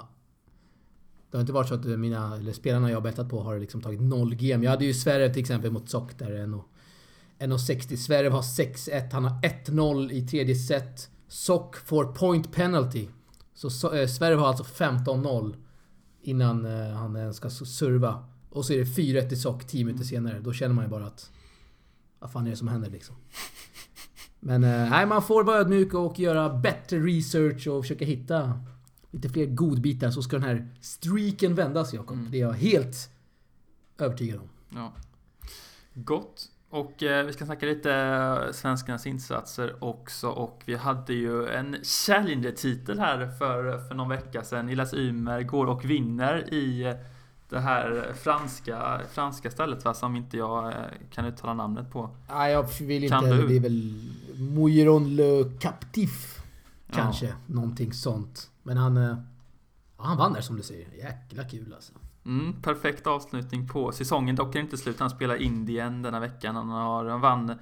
[1.32, 3.82] Det har inte varit så att mina, eller spelarna jag har bettat på har liksom
[3.82, 4.64] tagit noll game.
[4.64, 6.32] Jag hade ju Sverige till exempel mot Sock där
[7.40, 7.96] 1,60.
[7.96, 9.12] Sverige har 6-1.
[9.12, 11.10] Han har 1-0 i tredje set.
[11.28, 13.08] Sock får point penalty.
[13.54, 15.56] Så, so eh, Sverige har alltså 15-0
[16.22, 18.24] innan eh, han ens ska serva.
[18.50, 20.40] Och så är det 4-1 i Sock 10 minuter senare.
[20.40, 21.32] Då känner man ju bara att...
[22.20, 23.16] Vad fan är det som händer liksom?
[24.40, 28.60] Men eh, nej, man får vara ödmjuk och göra bättre research och försöka hitta
[29.12, 32.18] lite fler godbitar så ska den här streaken vändas Jakob.
[32.18, 32.32] Mm.
[32.32, 33.10] Det är jag helt
[33.98, 34.50] övertygad om.
[34.70, 34.94] Ja.
[35.94, 36.50] Gott.
[36.70, 41.76] Och eh, vi ska snacka lite eh, svenskarnas insatser också och vi hade ju en
[41.84, 44.66] Challenger-titel här för, för någon vecka sedan.
[44.66, 46.96] Nilas Ymer går och vinner i eh,
[47.50, 50.74] det här franska, franska stället va, som inte jag eh,
[51.12, 52.10] kan uttala namnet på.
[52.30, 53.38] Nej, jag vill Kan inte...
[53.38, 53.48] du?
[53.48, 53.94] Det är väl
[54.40, 56.40] Mouilleron le Captif.
[56.88, 56.94] Ja.
[56.96, 57.36] Kanske.
[57.46, 58.50] Någonting sånt.
[58.64, 58.98] Men han...
[58.98, 59.18] eh,
[59.98, 60.88] Ja, han vann där som du säger.
[60.98, 61.94] Jäkla kul alltså.
[62.26, 64.36] Mm, perfekt avslutning på säsongen.
[64.36, 65.00] Dock är det inte slut.
[65.00, 66.56] Han spelar Indien denna veckan.
[66.56, 67.54] Han, har, han vann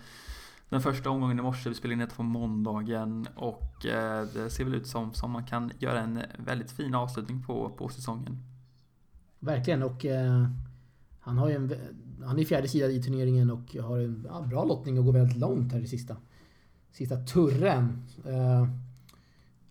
[0.69, 1.69] den första omgången i morse.
[1.69, 3.27] Vi spelar in det på måndagen.
[3.35, 7.43] Och eh, det ser väl ut som, som man kan göra en väldigt fin avslutning
[7.43, 8.43] på, på säsongen.
[9.43, 10.05] Verkligen och...
[10.05, 10.45] Eh,
[11.19, 11.73] han har ju en...
[12.25, 15.37] Han är fjärde sida i turneringen och har en ja, bra lottning och går väldigt
[15.37, 16.15] långt här i sista...
[16.91, 18.03] Sista turren.
[18.25, 18.67] Eh,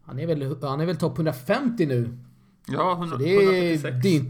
[0.02, 2.18] han är väl, han är väl topp 150 nu.
[2.66, 3.72] Ja, Så 100, det är...
[3.72, 4.02] 146.
[4.02, 4.24] Det är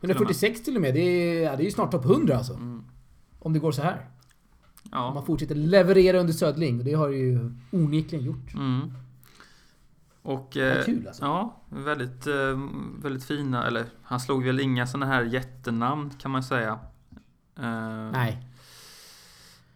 [0.00, 0.94] 146 till och med.
[0.94, 2.54] Det är, ja, det är ju snart topp 100 alltså.
[2.54, 2.84] Mm.
[3.38, 3.92] Om det går så här.
[3.94, 5.14] Om Ja.
[5.14, 6.78] man fortsätter leverera under Södling.
[6.78, 8.54] Och det har ju onekligen gjort.
[8.54, 8.92] Mm.
[10.26, 10.56] Och...
[10.56, 11.24] Eh, kul alltså.
[11.24, 12.58] Ja, väldigt, eh,
[13.02, 13.66] väldigt fina.
[13.66, 16.78] Eller han slog väl inga sådana här jättenamn kan man säga.
[17.58, 18.46] Eh, Nej.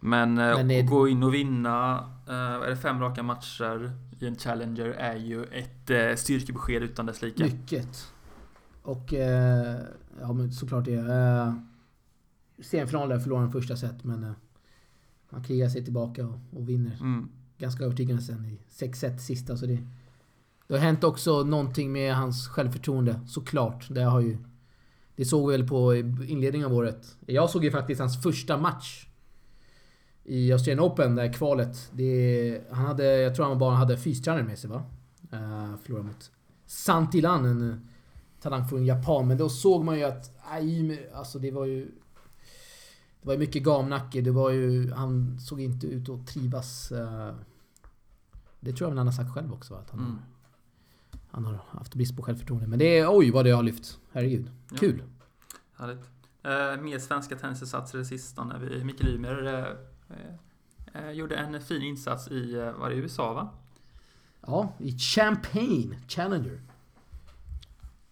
[0.00, 4.36] Men, eh, Men att gå in och vinna, är det fem raka matcher i en
[4.36, 7.44] Challenger är ju ett styrkebesked utan dess like.
[7.44, 8.12] Mycket.
[8.82, 9.12] Och...
[10.20, 11.04] Ja men såklart det.
[12.62, 14.34] Semifinal där förlorade han första set men
[15.30, 17.28] han krigar sig tillbaka och, och vinner Mm.
[17.58, 19.56] ganska övertygande sen i 6-1 sista.
[19.56, 19.78] Så det,
[20.70, 23.86] det har hänt också någonting med hans självförtroende, såklart.
[23.90, 24.38] Det har ju...
[25.16, 27.16] Det såg vi väl på inledningen av året.
[27.26, 29.06] Jag såg ju faktiskt hans första match
[30.24, 31.90] i Australian Open, det här kvalet.
[31.92, 34.82] Det, han hade, jag tror han bara hade fystränare med sig va?
[35.32, 36.30] Uh, förlorade mot
[36.66, 37.76] Santilan, en eh,
[38.40, 39.28] talang från Japan.
[39.28, 40.38] Men då såg man ju att...
[40.50, 41.84] Aj, alltså det var ju...
[43.20, 44.20] Det var ju mycket gamnacke.
[44.20, 44.92] Det var ju...
[44.92, 46.92] Han såg inte ut att trivas.
[46.92, 47.30] Uh,
[48.60, 49.74] Det tror jag väl han har sagt själv också.
[49.74, 50.18] Att han, Mm
[51.30, 52.66] han har haft brist på självförtroende.
[52.66, 53.16] Men det är...
[53.16, 53.98] Oj vad det har lyft.
[54.12, 54.50] Herregud.
[54.70, 54.76] Ja.
[54.76, 55.02] Kul.
[55.76, 56.10] Härligt.
[56.42, 61.82] Eh, mer svenska tennisinsatser det sista när vi, Mikael Ymer eh, eh, gjorde en fin
[61.82, 63.48] insats i, eh, var det USA va?
[64.46, 66.60] Ja, i Champagne Challenger.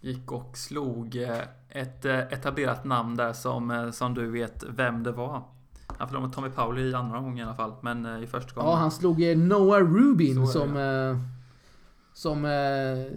[0.01, 5.13] Gick och slog eh, ett eh, etablerat namn där som, som du vet vem det
[5.13, 5.43] var.
[5.87, 8.71] Han förlorade mot Tommy Pauli i andra gången i alla fall, men i första gången.
[8.71, 10.77] Ja, han slog Noah Rubin är det, som...
[12.19, 12.45] Som...
[12.45, 13.13] eh,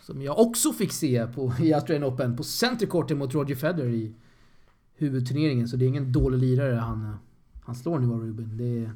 [0.00, 3.88] Som jag också fick se på, i Australian Open på Center Courten mot Roger Federer
[3.90, 4.14] i
[4.94, 5.68] huvudturneringen.
[5.68, 7.16] Så det är ingen dålig lirare han,
[7.62, 8.56] han slår Noah Rubin.
[8.56, 8.92] Det är,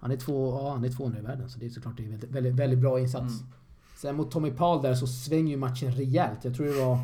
[0.00, 2.08] han är två, ja, han är 200 i världen så det är såklart det är
[2.08, 3.40] väldigt, väldigt, väldigt bra insats.
[3.40, 3.52] Mm.
[3.96, 6.44] Sen mot Tommy Paul där så svänger ju matchen rejält.
[6.44, 6.98] Jag tror det var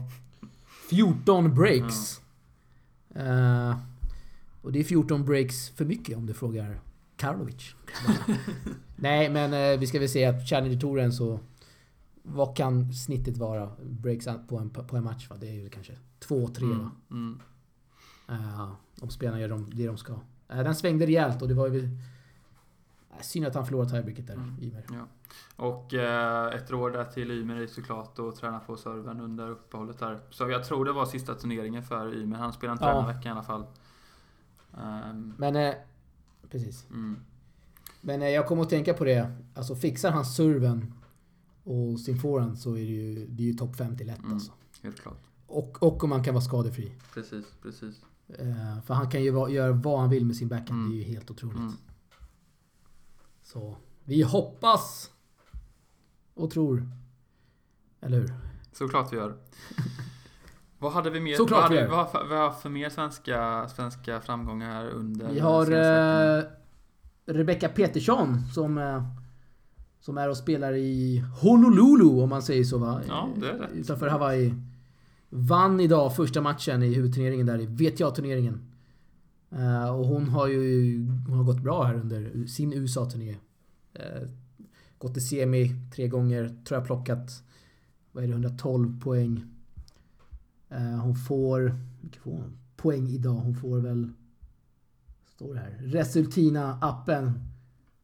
[0.91, 2.21] 14 breaks.
[3.15, 3.79] Eh,
[4.63, 6.81] och det är 14 breaks för mycket om du frågar
[7.21, 7.75] Karlovic.
[8.97, 11.41] Nej, men eh, vi ska väl säga att Challenger-touren så...
[12.23, 13.71] Vad kan snittet vara?
[13.83, 15.37] Breaks på en, på en match va?
[15.41, 16.79] Det är ju kanske två, tre Mm.
[16.79, 16.91] va?
[17.11, 17.41] Mm.
[18.29, 20.13] Eh, om spelarna gör de, det de ska.
[20.49, 21.81] Eh, den svängde rejält och det var ju...
[21.83, 21.89] Uh,
[23.21, 24.57] synd att han förlorade tiebreaket där, Mm.
[24.63, 24.85] Ymer.
[25.57, 29.99] Och eh, ett råd där till Ymer är såklart att träna på serven under uppehållet
[29.99, 30.21] där.
[30.31, 32.37] Så jag tror det var sista turneringen för Ymer.
[32.37, 32.95] Han spelar inte Ja.
[32.95, 33.65] den här veckan i alla fall.
[34.79, 35.75] Ehm, Men...
[36.51, 36.87] Precis.
[36.91, 37.17] mm.
[38.01, 39.33] Men eh, jag kommer att tänka på det.
[39.55, 40.95] Alltså fixar han serven
[41.65, 44.33] och sin forehand så är det ju, det är ju topp 50 lätt Mm.
[44.33, 44.53] alltså.
[44.83, 45.19] Helt klart.
[45.47, 46.93] Och, och om han kan vara skadefri.
[47.15, 47.95] Precis, precis.
[48.39, 50.81] Eh, för han kan ju va- göra vad han vill med sin backhand.
[50.81, 50.91] Mm.
[50.91, 51.59] Det är ju helt otroligt.
[51.59, 51.73] Mm.
[53.43, 55.11] Så vi hoppas
[56.35, 56.89] och tror.
[58.01, 58.35] Eller hur?
[58.73, 59.37] Såklart vi gör.
[60.81, 61.35] vad hade vi mer?
[61.37, 61.87] Såklart vad, hade, vi
[62.29, 65.73] vi har- har för mer svenska, svenska framgångar här under Vi har
[66.39, 66.43] eh,
[67.27, 69.03] Rebecca Petersson som, eh,
[70.01, 73.01] som är och spelar i Honolulu om man säger så va?
[73.09, 73.71] Ja, det är rätt.
[73.75, 74.55] Utanför Hawaii.
[75.29, 78.71] Vann idag första matchen i huvudturneringen där i VTA-turneringen.
[79.51, 80.97] Eh, och hon har ju
[81.29, 83.37] hon har gått bra här under sin USA-turné.
[83.95, 84.29] Eh,
[84.99, 87.31] gått till semi tre gånger, tror jag plockat
[88.13, 89.45] vad är det, 112 poäng.
[90.71, 92.59] Eh, hon får, mycket får hon?
[92.77, 93.33] Poäng idag.
[93.35, 94.13] Hon får väl,
[95.27, 97.25] står det här, Resultina-appen.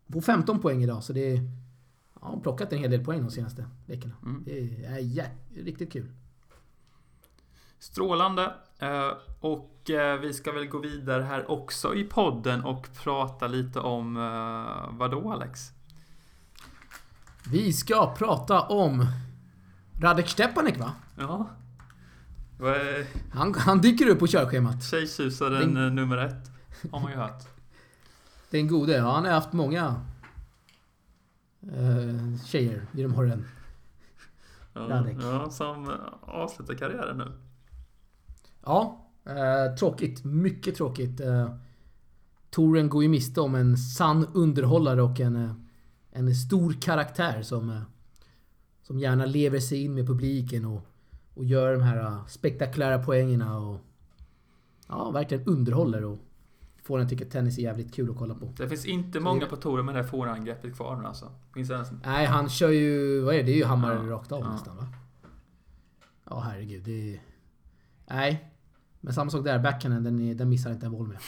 [0.07, 3.05] Hon får 15 poäng idag så det är, ja, hon har plockat en hel del
[3.05, 4.15] poäng de senaste veckorna.
[4.23, 4.43] Mm.
[4.45, 6.13] Det är jä- riktigt kul.
[7.79, 8.55] Strålande.
[8.79, 13.81] Eh, och eh, vi ska väl gå vidare här också i podden och prata lite
[13.81, 15.61] om uh, vad då Alex?
[17.51, 19.07] Vi ska prata om
[20.01, 20.93] Radek Stepanek va?
[21.19, 21.51] Ja.
[22.61, 24.85] Är Han, han dyker upp på körschemat.
[24.85, 26.51] tjejtjusaren Den- eh, nummer ett?
[26.93, 27.43] Har man ju hört.
[28.51, 28.93] Den gode.
[28.97, 29.95] Ja, han har haft många
[31.63, 33.45] eh, tjejer genom åren.
[34.75, 37.33] Ja, ja, som eh, avslutar karriären nu.
[38.65, 40.25] Ja, eh, tråkigt.
[40.25, 41.21] Mycket tråkigt.
[41.21, 41.55] Eh,
[42.51, 45.53] Toren går ju miste om en sann underhållare och en, eh,
[46.13, 47.81] en stor karaktär som,
[48.83, 50.87] som gärna lever sig in med publiken och,
[51.37, 53.81] och gör de här eh, spektakulära poängerna och
[54.89, 56.19] ja, verkligen underhåller och
[56.83, 58.53] får en tycka att tennis är jävligt kul att kolla på.
[58.57, 61.33] Det finns inte många på touren med det här forehandgreppet kvar nu alltså.
[61.55, 61.91] Finns ens...
[62.05, 63.21] Nej, han kör ju...
[63.21, 63.45] Vad är det?
[63.45, 64.53] Det är ju hammare Ja, rakt av ja.
[64.53, 64.87] nästan va?
[66.25, 66.85] Ja, herregud.
[66.85, 67.23] Det är...
[68.07, 68.53] Nej.
[69.01, 69.59] Men samma sak där.
[69.59, 71.19] Backhanden, den, den missar inte en boll med.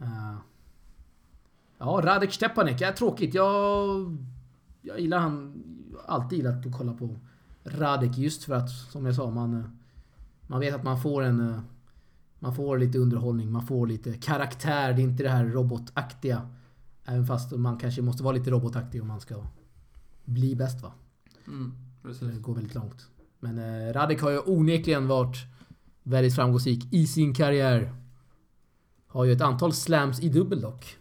[0.00, 0.36] Eh.
[1.78, 2.80] Ja, Radek Stepanek.
[2.80, 3.34] Ja, tråkigt.
[3.34, 4.16] Jag...
[4.82, 5.62] Jag gillar han...
[6.06, 7.16] Alltid gillat att kolla på
[7.64, 9.78] Radek just för att, som jag sa, man...
[10.46, 11.60] Man vet att man får en...
[12.38, 14.92] Man får lite underhållning, man får lite karaktär.
[14.92, 16.48] Det är inte det här robotaktiga.
[17.04, 19.46] Även fast man kanske måste vara lite robotaktig om man ska
[20.24, 20.92] bli bäst va.
[21.46, 22.28] Mm, precis.
[22.28, 23.06] det går väldigt långt.
[23.40, 25.36] Men eh, Radek har ju onekligen varit
[26.02, 27.94] väldigt framgångsrik i sin karriär.
[29.06, 30.96] Har ju ett antal slams i dubbel dock.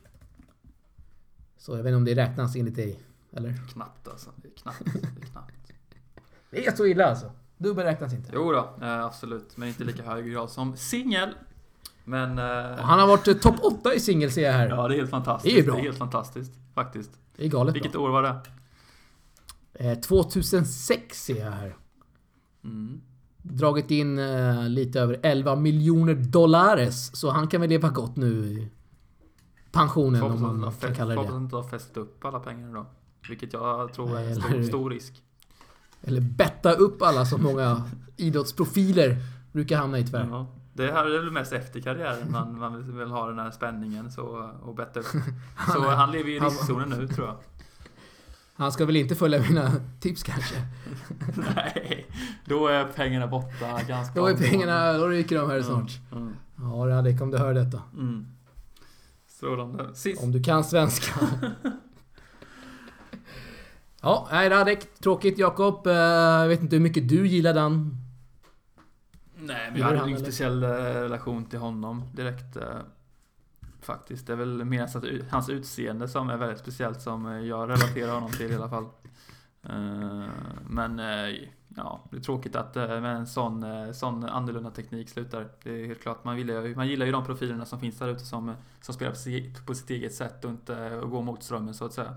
[1.58, 3.00] Så jag vet inte om det räknas enligt dig.
[3.32, 3.54] Eller?
[3.54, 4.30] Knappt alltså.
[4.36, 4.86] Det är knappt.
[4.94, 5.63] Det är knappt.
[6.54, 7.32] Det är så illa alltså.
[7.58, 8.30] Dubbel räknas inte.
[8.34, 9.58] Jo då, eh, absolut.
[9.58, 11.30] Men inte lika hög grad som singel.
[12.04, 12.40] Men...
[12.40, 14.68] Eh, Han har varit eh, topp 8 i singel ser jag här.
[14.70, 15.56] Ja, det är helt fantastiskt.
[15.56, 15.76] Det är bra.
[15.76, 16.52] helt fantastiskt.
[16.74, 17.12] Faktiskt.
[17.36, 18.02] Det är galet Vilket bra.
[18.02, 18.36] år var det?
[19.74, 21.76] Eh, 2006 ser jag här.
[22.64, 23.02] Mm.
[23.38, 24.20] Dragit in
[24.74, 27.16] lite över 11 miljoner dollares.
[27.16, 28.70] Så han kan väl leva gott nu i
[29.72, 31.36] pensionen om hoppas man kan kalla det det.
[31.38, 32.86] inte har fäst upp alla pengar då.
[33.30, 35.24] Vilket jag tror är en stor, stor risk.
[36.04, 37.84] Eller betta upp alla som många
[38.18, 39.18] idrottsprofiler
[39.52, 40.28] brukar hamna i tyvärr.
[40.30, 40.48] Ja.
[40.74, 44.52] Det här är väl mest efter karriären man, man vill- ha den här spänningen så,
[44.62, 45.06] och betta upp.
[45.74, 47.36] Så han lever i riskzonen nu tror jag.
[48.56, 50.56] Han ska väl inte följa mina tips kanske?
[51.56, 52.06] Nej,
[52.46, 55.92] då är pengarna borta ganska Då är pengarna, då ryker de här Mm, snart.
[56.12, 56.34] Mm.
[56.58, 57.82] Ja Radek, om du hör detta.
[57.94, 58.26] Mm.
[59.28, 59.96] Strålande.
[59.96, 60.24] Sist.
[60.24, 61.20] Om du kan svenska.
[64.04, 64.94] Ja, nej Radek.
[65.00, 65.88] Tråkigt Jakob.
[65.88, 67.98] Eh, Jag vet inte hur mycket du gillar den.
[69.36, 72.56] Nej, men jag hade ingen speciell eh, relation till honom direkt.
[72.58, 72.64] eh,
[73.82, 74.28] Faktiskt.
[74.28, 74.90] Det är väl mer
[75.32, 78.86] hans utseende som är väldigt speciellt som jag relaterar honom till i alla fall.
[80.68, 81.00] Men
[81.76, 85.48] ja, det är tråkigt att med en sån, sån annorlunda teknik slutar.
[85.64, 88.08] Det är helt klart, man gillar, ju- man gillar ju de profilerna som finns där
[88.08, 91.74] ute som, som spelar på, si- på sitt eget sätt och inte går mot strömmen
[91.74, 92.16] så att säga.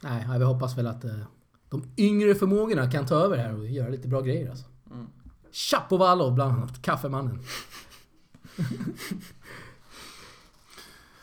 [0.00, 1.10] Nej, vi hoppas väl att eh,
[1.68, 4.66] de yngre förmågorna kan ta över här och göra lite bra grejer alltså.
[4.90, 5.06] Mm.
[5.52, 6.82] Chapovalov bland annat.
[6.82, 7.40] Kaffemannen.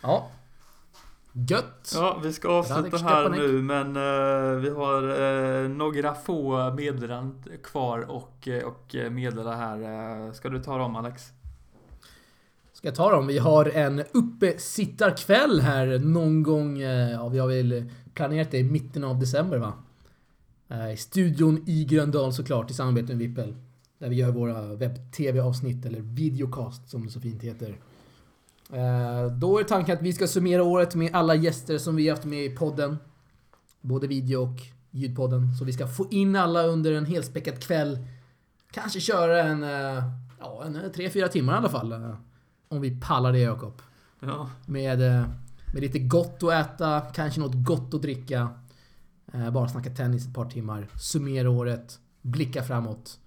[0.01, 0.32] ja.
[1.34, 1.91] Gött.
[1.95, 5.21] Ja, vi ska avsluta här nu men eh, vi har
[5.63, 10.34] eh, några få meddelanden kvar och, och meddela här.
[10.34, 11.32] Ska du ta dem Alex?
[12.86, 13.27] Ska jag ta dem?
[13.27, 16.81] Vi har en uppesittarkväll här någon gång.
[16.81, 19.73] Eh, ja, vi har väl planerat det i mitten av december va?
[20.69, 23.55] Eh, I studion i Gröndal såklart i samarbete med Vippel.
[23.99, 27.77] Där vi gör våra webb-tv-avsnitt eller videocast som det så fint heter.
[28.73, 32.25] Eh, då är tanken att vi ska summera året med alla gäster som vi haft
[32.25, 32.97] med i podden.
[33.81, 34.61] Både video och
[34.91, 35.53] ljudpodden.
[35.53, 37.99] Så vi ska få in alla under en helspäckad kväll.
[38.71, 39.61] Kanske köra en,
[40.39, 42.15] ja, en 3-4 timmar i alla fall.
[42.68, 43.82] Om vi pallar det Jakob.
[44.20, 45.28] Ja, Med, eh,
[45.74, 48.49] med lite gott att äta, kanske något gott att dricka.
[49.34, 50.88] Eh, Bara snacka tennis ett par timmar.
[50.99, 51.99] Summera året.
[52.22, 53.20] Blicka framåt.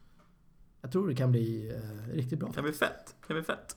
[0.81, 2.53] Jag tror det kan bli eh, riktigt bra.
[2.53, 3.15] kan bli fett.
[3.27, 3.77] Kan bli fett.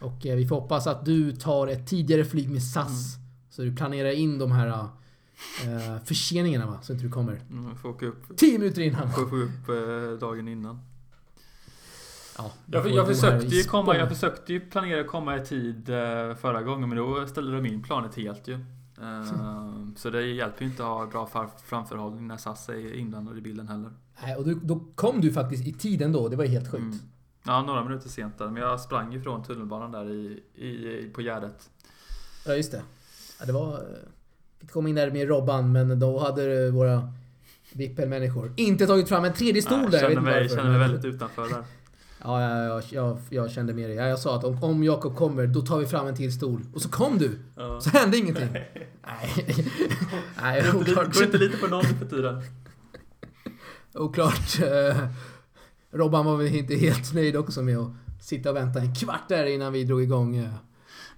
[0.00, 3.16] Och vi får hoppas att du tar ett tidigare flyg med SAS.
[3.50, 7.88] Så du planerar in de här eh, förseningarna va, så inte du kommer Mm, får
[7.88, 9.12] åka upp, 10 minuter innan.
[9.12, 10.80] får få upp dagen innan.
[12.38, 16.34] Ja, Jag, jag, försökte ju komma, jag försökte ju planera att komma i tid eh,
[16.34, 18.54] förra gången men då ställde de in planet helt ju.
[18.54, 19.24] Eh,
[19.96, 23.68] Så det hjälper ju inte att ha bra framförhållning när SAS är inblandad i bilden
[23.68, 23.90] heller.
[24.22, 26.28] Nej, och du, då kom du faktiskt i tiden då.
[26.28, 26.82] Det var ju helt sjukt.
[26.82, 26.98] Mm.
[27.46, 28.46] Ja, några minuter sent där.
[28.48, 31.70] Men jag sprang ifrån tunnelbanan där i, i, på Gärdet.
[32.46, 32.82] Ja, just det.
[33.40, 33.72] Ja, det var...
[33.74, 33.80] eh,
[34.60, 37.12] Fick komma in där med Robban, men då hade eh, våra
[37.72, 39.98] Vippel-människor inte tagit fram en tredje stol Nej, där.
[39.98, 41.64] jag Jag inte mig, varför, kände mig väldigt utanför där.
[42.24, 43.96] Ja, ja, ja jag, jag kände med dig.
[43.96, 46.62] Ja, jag sa att om, om Jakob kommer, då tar vi fram en till stol.
[46.74, 47.38] Och så kom du!
[47.56, 47.80] Ja.
[47.80, 48.48] Så hände ingenting.
[48.52, 48.86] Nej.
[50.42, 51.14] Nej, inte, oklart.
[51.14, 52.42] går inte lite på någon för tiden.
[53.94, 54.60] Oklart.
[54.60, 55.08] eh,
[55.90, 59.46] Robban var väl inte helt nöjd också med att sitta och vänta en kvart där
[59.46, 60.54] innan vi drog igång eh,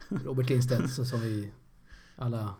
[0.09, 1.53] Robert Lindstedt, så som vi
[2.17, 2.55] alla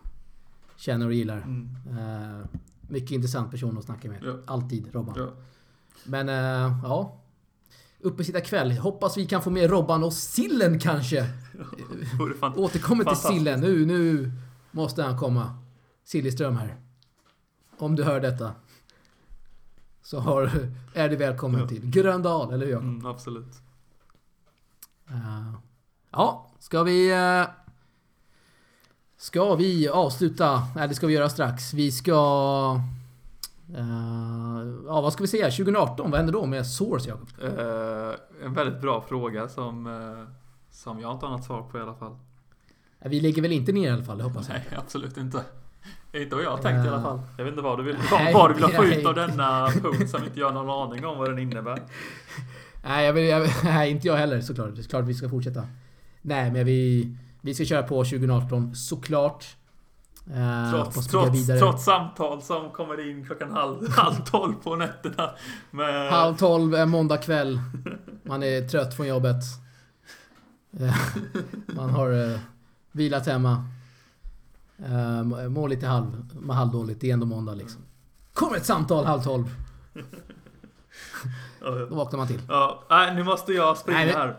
[0.75, 1.37] känner och gillar.
[1.37, 1.69] Mm.
[1.87, 2.45] Eh,
[2.81, 4.23] mycket intressant person att snacka med.
[4.23, 4.33] Ja.
[4.45, 5.15] Alltid Robban.
[5.17, 5.33] Ja.
[6.03, 7.19] Men eh, ja.
[8.41, 8.71] Kväll.
[8.71, 11.29] Hoppas vi kan få med Robban och Sillen kanske.
[12.55, 13.15] Återkommer till.
[13.15, 13.59] Sillen.
[13.59, 14.31] Nu, nu
[14.71, 15.57] måste han komma.
[16.03, 16.75] Siljeström här.
[17.77, 18.51] Om du hör detta.
[20.01, 20.51] Så har,
[20.93, 21.67] är du välkommen Ja.
[21.67, 22.87] till Gröndal, eller hur Jakob?
[22.87, 23.53] Mm, absolut.
[25.09, 25.53] Eh,
[26.11, 27.11] ja, ska vi...
[27.11, 27.43] eh,
[29.17, 30.67] ska vi avsluta?
[30.75, 31.73] Nej, det ska vi göra strax.
[31.73, 32.81] Vi ska...
[33.75, 35.45] eh, ja, vad ska vi säga?
[35.45, 37.29] 2018, vad händer då med Source, Jakob?
[37.41, 40.33] Eh, en väldigt bra fråga som, eh,
[40.69, 42.15] som jag inte har något svar på i alla fall.
[43.05, 44.57] Vi lägger väl inte ner i alla fall, det hoppas jag.
[44.57, 45.43] Nej, absolut inte.
[46.13, 47.21] Inte vad jag har tänkt i alla fall.
[47.37, 50.09] Jag vet inte vad du vill, nej, vad, du vill få ut av denna punkt
[50.09, 51.81] som inte jag har någon aning om vad den innebär.
[52.83, 54.75] Nej, jag vill, jag, nej, inte jag heller såklart.
[54.75, 55.67] Det är klart vi ska fortsätta.
[56.21, 57.11] Nej, men vi,
[57.41, 59.45] vi ska köra på 2018 såklart.
[60.27, 65.29] Eh, Trots, trots, trots samtal som kommer in klockan halv, halv tolv på nätterna.
[65.71, 67.59] Med, Halv tolv en måndag kväll.
[68.23, 69.43] Man är trött från jobbet.
[70.79, 70.95] Eh,
[71.75, 72.39] Man har eh,
[72.91, 73.65] vilat hemma.
[74.85, 77.01] Eh, Mår lite halv, halvdåligt.
[77.01, 77.81] Det är ändå måndag liksom.
[78.33, 79.55] Kommer ett samtal halv tolv.
[81.89, 82.41] Då vaknar man till.
[82.47, 84.35] Ja, nej, nu måste jag springa Nej, här.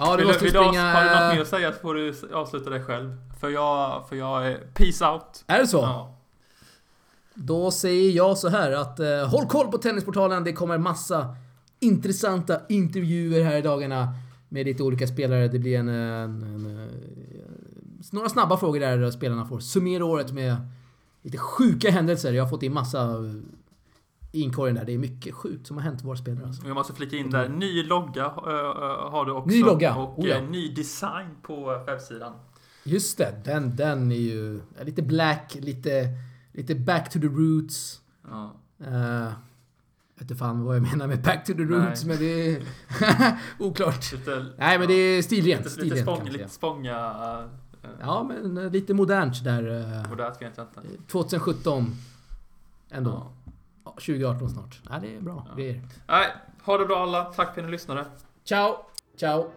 [0.00, 0.70] Ja, du Vill, måste vill springa...
[0.72, 3.16] du, har du något mer att säga så får du avsluta det själv.
[3.40, 5.44] För jag, för jag är peace out.
[5.46, 5.76] Är det så?
[5.76, 6.16] Ja.
[7.34, 10.44] Då säger jag så här att eh, håll koll på Tennisportalen.
[10.44, 11.36] Det kommer massa
[11.80, 14.08] intressanta intervjuer här i dagarna
[14.48, 15.48] med lite olika spelare.
[15.48, 16.88] Det blir en, en, en, eh,
[18.12, 20.56] några snabba frågor där spelarna får summera året med
[21.22, 22.32] lite sjuka händelser.
[22.32, 23.34] Jag har fått in massa eh,
[24.32, 24.84] inkorgen där.
[24.84, 26.46] Det är mycket sjukt som har hänt våra spelare.
[26.46, 26.66] Alltså.
[26.66, 29.48] Jag måste flika in där, ny logga äh, har du också.
[29.50, 30.36] Ny logga, Och oh ja.
[30.36, 32.32] eh, ny design på webbsidan.
[32.84, 36.08] Just det, den, den är ju lite black, lite,
[36.52, 38.00] lite back to the roots.
[38.30, 38.52] Ja.
[38.86, 39.24] Uh,
[40.14, 42.24] vet inte fan vad jag menar med back to the roots, men det
[42.56, 42.62] är
[43.58, 44.12] oklart.
[44.12, 45.64] Lite, Nej, men det är stilrent.
[45.64, 46.96] lite, lite, stilrent kan spång, lite spånga...
[47.42, 47.46] Äh,
[48.00, 49.62] Ja, men lite modernt där.
[50.02, 51.02] eh, Modernt vet jag inte.
[51.12, 51.94] 2017
[52.90, 53.10] ändå.
[53.10, 53.32] Ja.
[53.84, 54.80] Ja, 2018 snart.
[54.90, 55.54] Ja, det är bra Ja.
[55.54, 55.82] grejer.
[56.06, 56.26] Nej,
[56.64, 57.24] ha det bra alla.
[57.24, 58.04] Tack för att ni lyssnade.
[58.44, 58.76] Ciao!
[59.16, 59.50] Ciao!